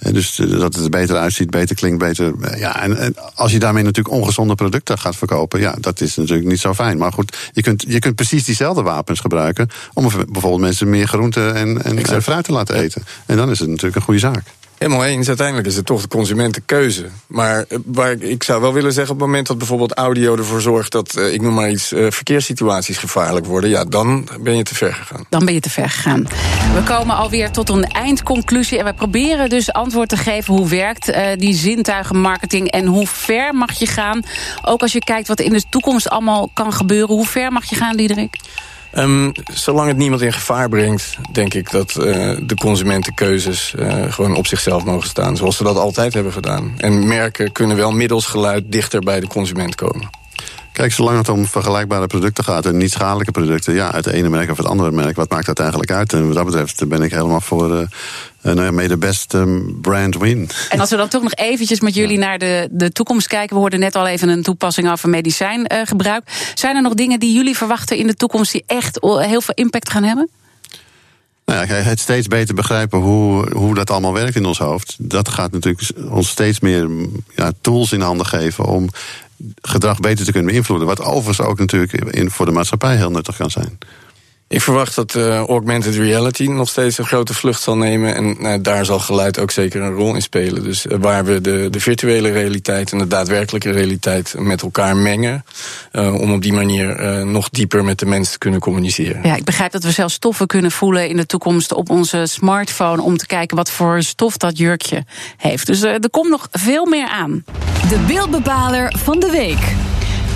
Dus 0.00 0.38
eh, 0.38 0.50
dat 0.50 0.74
het 0.74 0.84
er 0.84 0.90
beter 0.90 1.16
uitziet, 1.16 1.50
beter 1.50 1.76
klinkt, 1.76 1.98
beter. 1.98 2.32
eh, 2.40 2.58
Ja, 2.58 2.82
en, 2.82 2.96
en 2.98 3.14
als 3.34 3.52
je 3.52 3.58
daarmee 3.58 3.82
natuurlijk 3.82 4.14
ongezonde 4.14 4.54
producten 4.54 4.98
gaat 4.98 5.16
verkopen, 5.16 5.60
ja, 5.60 5.74
dat 5.80 6.00
is 6.00 6.16
natuurlijk 6.16 6.48
niet 6.48 6.60
zo 6.60 6.74
fijn. 6.74 6.98
Maar 6.98 7.12
goed, 7.12 7.36
je 7.52 7.62
kunt, 7.62 7.84
je 7.88 7.98
kunt 7.98 8.14
precies 8.14 8.44
diezelfde 8.44 8.82
wapens 8.82 9.20
gebruiken 9.20 9.68
om 9.92 10.02
bijvoorbeeld 10.02 10.60
mensen 10.60 10.90
meer 10.90 11.08
groente 11.08 11.48
en, 11.48 11.82
en 11.82 12.22
fruit 12.22 12.44
te 12.44 12.52
laten 12.52 12.76
eten. 12.76 13.02
En 13.26 13.36
dan 13.36 13.50
is 13.50 13.58
het 13.58 13.68
natuurlijk 13.68 13.96
een 13.96 14.02
goede 14.02 14.20
zaak. 14.20 14.42
Helemaal 14.80 15.04
eens. 15.04 15.28
Uiteindelijk 15.28 15.66
is 15.66 15.76
het 15.76 15.86
toch 15.86 16.02
de 16.02 16.08
consumentenkeuze. 16.08 17.06
Maar 17.26 17.64
eh, 17.68 17.78
waar 17.84 18.12
ik, 18.12 18.42
zou 18.42 18.60
wel 18.60 18.72
willen 18.72 18.92
zeggen, 18.92 19.12
op 19.14 19.18
het 19.18 19.28
moment 19.28 19.46
dat 19.46 19.58
bijvoorbeeld 19.58 19.92
audio 19.92 20.36
ervoor 20.36 20.60
zorgt 20.60 20.92
dat, 20.92 21.16
eh, 21.16 21.32
ik 21.32 21.42
noem 21.42 21.54
maar 21.54 21.70
iets, 21.70 21.92
eh, 21.92 22.06
verkeerssituaties 22.10 22.98
gevaarlijk 22.98 23.46
worden, 23.46 23.70
ja, 23.70 23.84
dan 23.84 24.28
ben 24.40 24.56
je 24.56 24.62
te 24.62 24.74
ver 24.74 24.92
gegaan. 24.92 25.24
Dan 25.28 25.44
ben 25.44 25.54
je 25.54 25.60
te 25.60 25.70
ver 25.70 25.90
gegaan. 25.90 26.26
We 26.74 26.82
komen 26.84 27.16
alweer 27.16 27.50
tot 27.50 27.68
een 27.68 27.84
eindconclusie. 27.84 28.78
En 28.78 28.84
we 28.84 28.92
proberen 28.92 29.48
dus 29.48 29.72
antwoord 29.72 30.08
te 30.08 30.16
geven 30.16 30.54
hoe 30.54 30.68
werkt 30.68 31.08
eh, 31.08 31.26
die 31.36 31.54
zintuigenmarketing 31.54 32.70
en 32.70 32.86
hoe 32.86 33.06
ver 33.06 33.54
mag 33.54 33.72
je 33.78 33.86
gaan. 33.86 34.22
Ook 34.62 34.82
als 34.82 34.92
je 34.92 35.04
kijkt 35.04 35.28
wat 35.28 35.40
in 35.40 35.52
de 35.52 35.62
toekomst 35.70 36.08
allemaal 36.08 36.50
kan 36.54 36.72
gebeuren. 36.72 37.14
Hoe 37.14 37.26
ver 37.26 37.52
mag 37.52 37.64
je 37.64 37.76
gaan, 37.76 37.96
Diederik? 37.96 38.36
Ehm, 38.90 39.30
zolang 39.52 39.88
het 39.88 39.96
niemand 39.96 40.22
in 40.22 40.32
gevaar 40.32 40.68
brengt, 40.68 41.16
denk 41.32 41.54
ik 41.54 41.70
dat 41.70 41.96
eh, 41.96 42.36
de 42.42 42.54
consumentenkeuzes 42.54 43.74
eh, 43.74 44.12
gewoon 44.12 44.34
op 44.34 44.46
zichzelf 44.46 44.84
mogen 44.84 45.08
staan. 45.08 45.36
Zoals 45.36 45.56
ze 45.56 45.62
dat 45.62 45.76
altijd 45.76 46.14
hebben 46.14 46.32
gedaan. 46.32 46.74
En 46.76 47.06
merken 47.06 47.52
kunnen 47.52 47.76
wel 47.76 47.92
middels 47.92 48.26
geluid 48.26 48.64
dichter 48.66 49.00
bij 49.00 49.20
de 49.20 49.26
consument 49.26 49.74
komen. 49.74 50.19
Kijk, 50.72 50.92
zolang 50.92 51.18
het 51.18 51.28
om 51.28 51.46
vergelijkbare 51.46 52.06
producten 52.06 52.44
gaat 52.44 52.66
en 52.66 52.76
niet 52.76 52.90
schadelijke 52.90 53.32
producten, 53.32 53.74
ja, 53.74 53.90
het 53.94 54.06
ene 54.06 54.28
merk 54.28 54.50
of 54.50 54.56
het 54.56 54.66
andere 54.66 54.90
merk, 54.90 55.16
wat 55.16 55.30
maakt 55.30 55.46
dat 55.46 55.58
eigenlijk 55.58 55.90
uit? 55.90 56.12
En 56.12 56.26
wat 56.26 56.34
dat 56.34 56.44
betreft 56.44 56.88
ben 56.88 57.02
ik 57.02 57.10
helemaal 57.10 57.40
voor 57.40 57.70
uh, 57.70 58.54
nou 58.54 58.82
ja, 58.82 58.88
de 58.88 58.96
best 58.96 59.34
um, 59.34 59.78
brand 59.80 60.16
win. 60.16 60.48
En 60.68 60.80
als 60.80 60.90
we 60.90 60.96
dan 60.96 61.08
toch 61.08 61.22
nog 61.22 61.34
eventjes 61.34 61.80
met 61.80 61.94
jullie 61.94 62.18
naar 62.18 62.38
de, 62.38 62.68
de 62.70 62.92
toekomst 62.92 63.26
kijken. 63.26 63.54
We 63.54 63.60
hoorden 63.60 63.80
net 63.80 63.96
al 63.96 64.06
even 64.06 64.28
een 64.28 64.42
toepassing 64.42 64.90
over 64.90 65.08
medicijngebruik. 65.08 66.22
Uh, 66.28 66.34
Zijn 66.54 66.76
er 66.76 66.82
nog 66.82 66.94
dingen 66.94 67.20
die 67.20 67.34
jullie 67.34 67.56
verwachten 67.56 67.96
in 67.96 68.06
de 68.06 68.14
toekomst 68.14 68.52
die 68.52 68.64
echt 68.66 68.98
heel 69.02 69.40
veel 69.40 69.54
impact 69.54 69.90
gaan 69.90 70.04
hebben? 70.04 70.28
Nou 71.44 71.66
ja, 71.66 71.74
het 71.74 72.00
steeds 72.00 72.26
beter 72.26 72.54
begrijpen 72.54 72.98
hoe, 72.98 73.50
hoe 73.52 73.74
dat 73.74 73.90
allemaal 73.90 74.12
werkt 74.12 74.36
in 74.36 74.46
ons 74.46 74.58
hoofd. 74.58 74.96
Dat 74.98 75.28
gaat 75.28 75.52
natuurlijk 75.52 75.90
ons 76.10 76.28
steeds 76.28 76.60
meer 76.60 76.88
ja, 77.36 77.52
tools 77.60 77.92
in 77.92 78.00
handen 78.00 78.26
geven 78.26 78.64
om 78.64 78.88
gedrag 79.62 80.00
beter 80.00 80.24
te 80.24 80.32
kunnen 80.32 80.50
beïnvloeden. 80.50 80.86
Wat 80.86 81.02
overigens 81.02 81.46
ook 81.46 81.58
natuurlijk 81.58 81.92
in, 81.92 82.30
voor 82.30 82.46
de 82.46 82.52
maatschappij 82.52 82.96
heel 82.96 83.10
nuttig 83.10 83.36
kan 83.36 83.50
zijn. 83.50 83.78
Ik 84.52 84.62
verwacht 84.62 84.94
dat 84.94 85.14
uh, 85.14 85.38
augmented 85.38 85.94
reality 85.94 86.46
nog 86.46 86.68
steeds 86.68 86.98
een 86.98 87.06
grote 87.06 87.34
vlucht 87.34 87.62
zal 87.62 87.76
nemen. 87.76 88.14
En 88.14 88.36
uh, 88.40 88.54
daar 88.62 88.84
zal 88.84 88.98
geluid 88.98 89.38
ook 89.38 89.50
zeker 89.50 89.82
een 89.82 89.92
rol 89.92 90.14
in 90.14 90.22
spelen. 90.22 90.64
Dus 90.64 90.86
uh, 90.86 90.98
waar 91.00 91.24
we 91.24 91.40
de, 91.40 91.68
de 91.70 91.80
virtuele 91.80 92.30
realiteit 92.30 92.92
en 92.92 92.98
de 92.98 93.06
daadwerkelijke 93.06 93.70
realiteit 93.70 94.34
met 94.38 94.62
elkaar 94.62 94.96
mengen. 94.96 95.44
om 95.92 96.32
op 96.32 96.42
die 96.42 96.52
manier 96.52 97.26
nog 97.26 97.50
dieper 97.50 97.84
met 97.84 97.98
de 97.98 98.06
mensen 98.06 98.32
te 98.32 98.38
kunnen 98.38 98.60
communiceren. 98.60 99.20
Ja, 99.22 99.36
ik 99.36 99.44
begrijp 99.44 99.72
dat 99.72 99.82
we 99.82 99.90
zelfs 99.90 100.14
stoffen 100.14 100.46
kunnen 100.46 100.70
voelen 100.70 101.08
in 101.08 101.16
de 101.16 101.26
toekomst 101.26 101.72
op 101.72 101.90
onze 101.90 102.26
smartphone. 102.26 103.02
om 103.02 103.16
te 103.16 103.26
kijken 103.26 103.56
wat 103.56 103.70
voor 103.70 104.02
stof 104.02 104.36
dat 104.36 104.58
jurkje 104.58 105.04
heeft. 105.36 105.66
Dus 105.66 105.82
er 105.82 106.10
komt 106.10 106.30
nog 106.30 106.48
veel 106.50 106.86
meer 106.86 107.08
aan. 107.08 107.44
De 107.88 107.98
beeldbepaler 108.06 108.94
van 108.96 109.20
de 109.20 109.30
week 109.30 109.74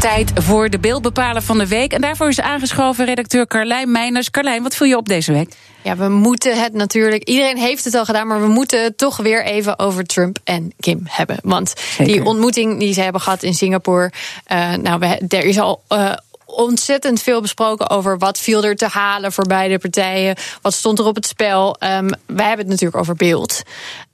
tijd 0.04 0.32
voor 0.34 0.70
de 0.70 0.78
beeldbepaler 0.78 1.42
van 1.42 1.58
de 1.58 1.68
week. 1.68 1.92
En 1.92 2.00
daarvoor 2.00 2.28
is 2.28 2.40
aangeschoven 2.40 3.04
redacteur 3.04 3.46
Carlijn 3.46 3.90
Meiners. 3.90 4.30
Carlijn, 4.30 4.62
wat 4.62 4.74
viel 4.74 4.86
je 4.86 4.96
op 4.96 5.08
deze 5.08 5.32
week? 5.32 5.54
Ja, 5.82 5.96
we 5.96 6.08
moeten 6.08 6.60
het 6.60 6.72
natuurlijk. 6.72 7.24
Iedereen 7.24 7.56
heeft 7.56 7.84
het 7.84 7.94
al 7.94 8.04
gedaan, 8.04 8.26
maar 8.26 8.40
we 8.40 8.46
moeten 8.46 8.82
het 8.82 8.98
toch 8.98 9.16
weer 9.16 9.44
even 9.44 9.78
over 9.78 10.04
Trump 10.04 10.38
en 10.44 10.72
Kim 10.80 11.00
hebben. 11.04 11.36
Want 11.42 11.72
Zeker. 11.76 12.12
die 12.12 12.24
ontmoeting 12.24 12.78
die 12.78 12.94
ze 12.94 13.00
hebben 13.00 13.20
gehad 13.20 13.42
in 13.42 13.54
Singapore. 13.54 14.12
Uh, 14.52 14.74
nou, 14.74 14.98
we, 14.98 15.06
er 15.28 15.44
is 15.44 15.58
al. 15.58 15.82
Uh, 15.88 16.12
ontzettend 16.46 17.22
veel 17.22 17.40
besproken 17.40 17.90
over 17.90 18.18
wat 18.18 18.38
viel 18.38 18.64
er 18.64 18.76
te 18.76 18.88
halen 18.88 19.32
voor 19.32 19.46
beide 19.46 19.78
partijen. 19.78 20.36
Wat 20.62 20.74
stond 20.74 20.98
er 20.98 21.06
op 21.06 21.14
het 21.14 21.26
spel? 21.26 21.68
Um, 21.68 22.08
wij 22.26 22.46
hebben 22.46 22.58
het 22.58 22.68
natuurlijk 22.68 22.96
over 22.96 23.14
beeld. 23.14 23.62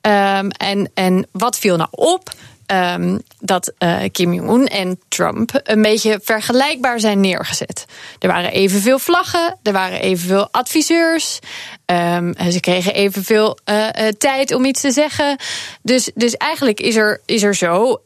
Um, 0.01 0.51
en, 0.51 0.91
en 0.95 1.27
wat 1.33 1.59
viel 1.59 1.77
nou 1.77 1.89
op? 1.91 2.31
Um, 2.73 3.21
dat 3.39 3.73
uh, 3.79 3.99
Kim 4.13 4.33
Jong-un 4.33 4.67
en 4.67 5.01
Trump 5.09 5.61
een 5.63 5.83
beetje 5.83 6.21
vergelijkbaar 6.23 7.01
zijn 7.01 7.21
neergezet. 7.21 7.85
Er 8.19 8.29
waren 8.29 8.53
evenveel 8.53 8.99
vlaggen, 8.99 9.59
er 9.63 9.73
waren 9.73 10.01
evenveel 10.01 10.49
adviseurs. 10.51 11.39
Um, 11.87 12.35
ze 12.51 12.61
kregen 12.61 12.95
evenveel 12.95 13.59
uh, 13.71 13.87
tijd 14.19 14.55
om 14.55 14.65
iets 14.65 14.81
te 14.81 14.91
zeggen. 14.91 15.37
Dus, 15.83 16.11
dus 16.15 16.37
eigenlijk 16.37 16.81
is 16.81 16.97
er, 16.97 17.21
is 17.27 17.43
er 17.43 17.55
zo, 17.55 18.01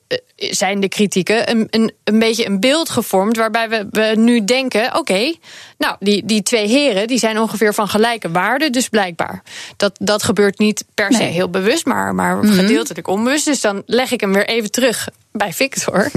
zijn 0.51 0.81
de 0.81 0.89
kritieken, 0.89 1.51
een, 1.51 1.67
een, 1.71 1.93
een 2.05 2.19
beetje 2.19 2.47
een 2.47 2.61
beeld 2.61 2.91
gevormd 2.91 3.37
waarbij 3.37 3.69
we, 3.69 3.87
we 3.91 4.13
nu 4.17 4.45
denken: 4.45 4.87
oké, 4.87 4.99
okay, 4.99 5.39
nou, 5.79 5.97
die, 5.99 6.25
die 6.25 6.43
twee 6.43 6.69
heren 6.69 7.07
die 7.07 7.19
zijn 7.19 7.39
ongeveer 7.39 7.75
van 7.75 7.89
gelijke 7.89 8.31
waarde, 8.31 8.71
dus 8.71 8.89
blijkbaar. 8.89 9.43
Dat, 9.77 9.93
dat 10.01 10.23
gebeurt 10.23 10.59
niet 10.59 10.85
per 10.95 11.13
se 11.13 11.23
nee. 11.23 11.33
heel 11.33 11.51
bewust, 11.51 11.87
maar, 11.87 12.15
maar 12.15 12.37
mm 12.37 12.43
-hmm. 12.43 12.53
gedeeltelijk 12.53 13.09
onbewust. 13.09 13.45
Dus 13.45 13.61
dan 13.61 13.83
leg 13.87 14.11
ik 14.11 14.21
hem 14.21 14.33
weer 14.33 14.47
even 14.47 14.71
terug 14.71 15.09
bij 15.33 15.53
Victor. 15.53 16.11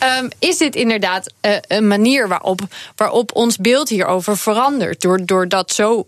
Ja. 0.00 0.18
Um, 0.18 0.28
is 0.38 0.58
dit 0.58 0.74
inderdaad 0.74 1.32
uh, 1.42 1.52
een 1.60 1.86
manier 1.86 2.28
waarop, 2.28 2.60
waarop 2.96 3.34
ons 3.34 3.56
beeld 3.56 3.88
hierover 3.88 4.36
verandert? 4.36 5.00
Door, 5.00 5.26
door 5.26 5.48
dat 5.48 5.72
zo 5.72 6.06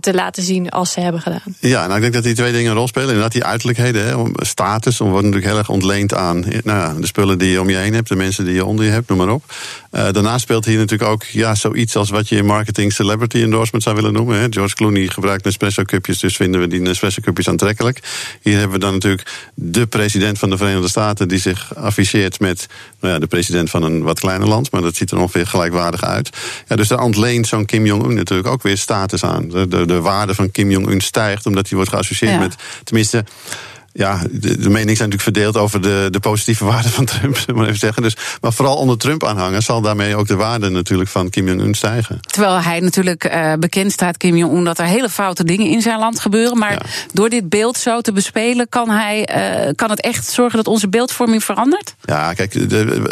te 0.00 0.14
laten 0.14 0.42
zien 0.42 0.70
als 0.70 0.92
ze 0.92 1.00
hebben 1.00 1.20
gedaan. 1.20 1.56
Ja, 1.60 1.82
nou 1.82 1.94
ik 1.94 2.00
denk 2.00 2.12
dat 2.12 2.22
die 2.22 2.34
twee 2.34 2.52
dingen 2.52 2.70
een 2.70 2.76
rol 2.76 2.88
spelen. 2.88 3.08
Inderdaad, 3.08 3.32
die 3.32 3.44
uiterlijkheden, 3.44 4.06
hè, 4.06 4.44
status, 4.44 4.98
wordt 4.98 5.14
natuurlijk 5.14 5.46
heel 5.46 5.58
erg 5.58 5.68
ontleend 5.68 6.14
aan 6.14 6.40
nou 6.40 6.78
ja, 6.78 6.94
de 7.00 7.06
spullen 7.06 7.38
die 7.38 7.50
je 7.50 7.60
om 7.60 7.70
je 7.70 7.76
heen 7.76 7.94
hebt, 7.94 8.08
de 8.08 8.16
mensen 8.16 8.44
die 8.44 8.54
je 8.54 8.64
onder 8.64 8.84
je 8.84 8.90
hebt, 8.90 9.08
noem 9.08 9.18
maar 9.18 9.28
op. 9.28 9.44
Uh, 9.92 10.08
daarnaast 10.10 10.42
speelt 10.42 10.64
hier 10.64 10.78
natuurlijk 10.78 11.10
ook 11.10 11.24
ja, 11.24 11.54
zoiets 11.54 11.96
als 11.96 12.10
wat 12.10 12.28
je 12.28 12.36
in 12.36 12.46
marketing 12.46 12.92
celebrity 12.92 13.42
endorsement 13.42 13.84
zou 13.84 13.96
willen 13.96 14.12
noemen. 14.12 14.38
Hè. 14.38 14.46
George 14.50 14.74
Clooney 14.74 15.06
gebruikt 15.06 15.44
Nespresso 15.44 15.82
cupjes, 15.82 16.18
dus 16.18 16.36
vinden 16.36 16.60
we 16.60 16.66
die 16.66 16.80
Nespresso 16.80 17.20
cupjes 17.22 17.48
aantrekkelijk. 17.48 18.00
Hier 18.42 18.58
hebben 18.58 18.72
we 18.72 18.84
dan 18.84 18.92
natuurlijk 18.92 19.30
de 19.54 19.86
president 19.86 20.38
van 20.38 20.50
de 20.50 20.56
Verenigde 20.56 20.88
Staten 20.88 21.28
die 21.28 21.38
zich 21.38 21.74
afficheert 21.74 22.40
met 22.40 22.66
nou 23.00 23.12
ja, 23.14 23.20
de 23.20 23.26
president 23.26 23.70
van 23.70 23.82
een 23.82 24.02
wat 24.02 24.20
kleiner 24.20 24.48
land, 24.48 24.70
maar 24.70 24.82
dat 24.82 24.96
ziet 24.96 25.10
er 25.10 25.18
ongeveer 25.18 25.46
gelijkwaardig 25.46 26.04
uit. 26.04 26.30
Ja, 26.68 26.76
dus 26.76 26.88
daar 26.88 27.02
ontleent 27.02 27.46
zo'n 27.46 27.64
Kim 27.64 27.86
Jong-un 27.86 28.14
natuurlijk 28.14 28.48
ook 28.48 28.62
weer 28.62 28.78
status 28.78 29.24
aan. 29.24 29.50
De, 29.54 29.68
de, 29.68 29.86
de 29.86 30.00
waarde 30.00 30.34
van 30.34 30.50
Kim 30.50 30.70
Jong-un 30.70 31.00
stijgt 31.00 31.46
omdat 31.46 31.66
hij 31.68 31.76
wordt 31.76 31.90
geassocieerd 31.90 32.32
ja. 32.32 32.38
met, 32.38 32.54
tenminste 32.84 33.24
ja, 33.96 34.22
de, 34.30 34.58
de 34.58 34.70
meningen 34.70 34.96
zijn 34.96 35.10
natuurlijk 35.10 35.22
verdeeld 35.22 35.56
over 35.56 35.82
de, 35.82 36.08
de 36.10 36.20
positieve 36.20 36.64
waarde 36.72 36.88
van 36.88 37.04
Trump, 37.04 37.36
maar 37.54 37.66
even 37.66 37.78
zeggen. 37.78 38.02
Dus, 38.02 38.16
maar 38.40 38.52
vooral 38.52 38.76
onder 38.76 38.98
Trump-aanhangers 38.98 39.64
zal 39.64 39.80
daarmee 39.80 40.16
ook 40.16 40.26
de 40.26 40.36
waarde 40.36 40.68
natuurlijk 40.68 41.10
van 41.10 41.30
Kim 41.30 41.48
Jong-un 41.48 41.74
stijgen. 41.74 42.20
Terwijl 42.20 42.60
hij 42.60 42.80
natuurlijk 42.80 43.24
uh, 43.24 43.52
bekend 43.58 43.92
staat, 43.92 44.16
Kim 44.16 44.36
Jong-un, 44.36 44.64
dat 44.64 44.78
er 44.78 44.84
hele 44.84 45.08
foute 45.08 45.44
dingen 45.44 45.66
in 45.66 45.82
zijn 45.82 45.98
land 45.98 46.20
gebeuren. 46.20 46.58
Maar 46.58 46.72
ja. 46.72 46.82
door 47.12 47.28
dit 47.28 47.48
beeld 47.48 47.78
zo 47.78 48.00
te 48.00 48.12
bespelen, 48.12 48.68
kan, 48.68 48.90
hij, 48.90 49.28
uh, 49.66 49.72
kan 49.74 49.90
het 49.90 50.00
echt 50.00 50.26
zorgen 50.26 50.56
dat 50.56 50.66
onze 50.66 50.88
beeldvorming 50.88 51.44
verandert? 51.44 51.94
Ja, 52.04 52.32
kijk, 52.32 52.68
de, 52.68 53.02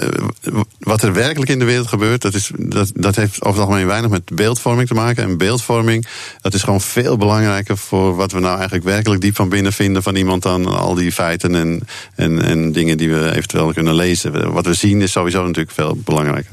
wat 0.78 1.02
er 1.02 1.12
werkelijk 1.12 1.50
in 1.50 1.58
de 1.58 1.64
wereld 1.64 1.88
gebeurt, 1.88 2.22
dat, 2.22 2.34
is, 2.34 2.50
dat, 2.56 2.90
dat 2.94 3.16
heeft 3.16 3.42
over 3.42 3.60
het 3.60 3.68
algemeen 3.68 3.86
weinig 3.86 4.10
met 4.10 4.24
beeldvorming 4.34 4.88
te 4.88 4.94
maken. 4.94 5.22
En 5.22 5.38
beeldvorming, 5.38 6.06
dat 6.40 6.54
is 6.54 6.62
gewoon 6.62 6.80
veel 6.80 7.16
belangrijker 7.16 7.76
voor 7.76 8.16
wat 8.16 8.32
we 8.32 8.40
nou 8.40 8.54
eigenlijk 8.54 8.84
werkelijk 8.84 9.20
diep 9.20 9.36
van 9.36 9.48
binnen 9.48 9.72
vinden 9.72 10.02
van 10.02 10.16
iemand 10.16 10.42
dan 10.42 10.71
al 10.76 10.94
die 10.94 11.12
feiten 11.12 11.54
en, 11.54 11.80
en, 12.14 12.42
en 12.42 12.72
dingen 12.72 12.96
die 12.96 13.10
we 13.10 13.34
eventueel 13.34 13.72
kunnen 13.72 13.94
lezen. 13.94 14.52
Wat 14.52 14.66
we 14.66 14.74
zien 14.74 15.00
is 15.00 15.12
sowieso 15.12 15.42
natuurlijk 15.42 15.70
veel 15.70 15.96
belangrijker. 16.04 16.52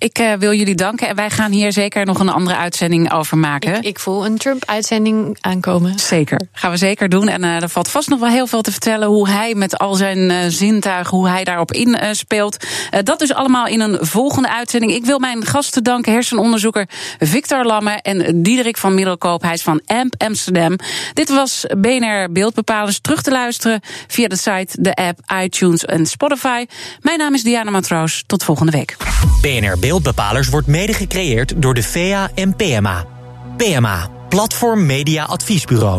Ik 0.00 0.18
uh, 0.18 0.32
wil 0.32 0.52
jullie 0.52 0.74
danken 0.74 1.08
en 1.08 1.16
wij 1.16 1.30
gaan 1.30 1.50
hier 1.50 1.72
zeker 1.72 2.06
nog 2.06 2.20
een 2.20 2.28
andere 2.28 2.56
uitzending 2.56 3.12
over 3.12 3.38
maken. 3.38 3.74
Ik, 3.74 3.84
ik 3.84 3.98
voel 3.98 4.26
een 4.26 4.38
Trump-uitzending 4.38 5.36
aankomen. 5.40 5.98
Zeker, 5.98 6.40
gaan 6.52 6.70
we 6.70 6.76
zeker 6.76 7.08
doen. 7.08 7.28
En 7.28 7.42
uh, 7.42 7.62
er 7.62 7.68
valt 7.68 7.88
vast 7.88 8.08
nog 8.08 8.20
wel 8.20 8.28
heel 8.28 8.46
veel 8.46 8.62
te 8.62 8.70
vertellen 8.70 9.08
hoe 9.08 9.28
hij 9.28 9.54
met 9.54 9.78
al 9.78 9.94
zijn 9.94 10.30
uh, 10.30 10.38
zintuigen, 10.48 11.16
hoe 11.16 11.28
hij 11.28 11.44
daarop 11.44 11.72
inspeelt. 11.72 12.66
dat 13.02 13.18
dus 13.18 13.34
allemaal 13.34 13.66
in 13.66 13.80
een 13.80 13.98
volgende 14.00 14.50
uitzending. 14.50 14.92
Ik 14.92 15.04
wil 15.04 15.18
mijn 15.18 15.44
gasten 15.44 15.84
danken, 15.84 16.12
hersenonderzoeker 16.12 16.88
Victor 17.18 17.64
Lamme 17.64 17.90
en 17.90 18.42
Diederik 18.42 18.76
van 18.76 18.94
Middelkoop. 18.94 19.42
Hij 19.42 19.52
is 19.52 19.62
van 19.62 19.80
AMP 19.86 20.14
Amsterdam. 20.18 20.76
Dit 21.14 21.28
was 21.28 21.64
BNR 21.78 22.32
Beeldbepalers 22.32 23.00
terug 23.00 23.22
te 23.22 23.30
luisteren 23.30 23.80
via 24.06 24.28
de 24.28 24.36
site, 24.36 24.82
de 24.82 24.94
app, 24.94 25.18
iTunes 25.42 25.84
en 25.84 26.06
Spotify. 26.06 26.66
Mijn 27.00 27.18
naam 27.18 27.34
is 27.34 27.42
Diana 27.42 27.70
Matroos. 27.70 28.24
Tot 28.26 28.44
volgende 28.44 28.72
week. 28.72 28.96
BNR 29.40 29.78
Beeldbepalers 29.90 30.48
wordt 30.48 30.66
mede 30.66 30.92
gecreëerd 30.92 31.62
door 31.62 31.74
de 31.74 31.82
VEA 31.82 32.30
en 32.34 32.56
PMA. 32.56 33.04
PMA, 33.56 34.08
Platform 34.28 34.86
Media 34.86 35.24
Adviesbureau. 35.24 35.98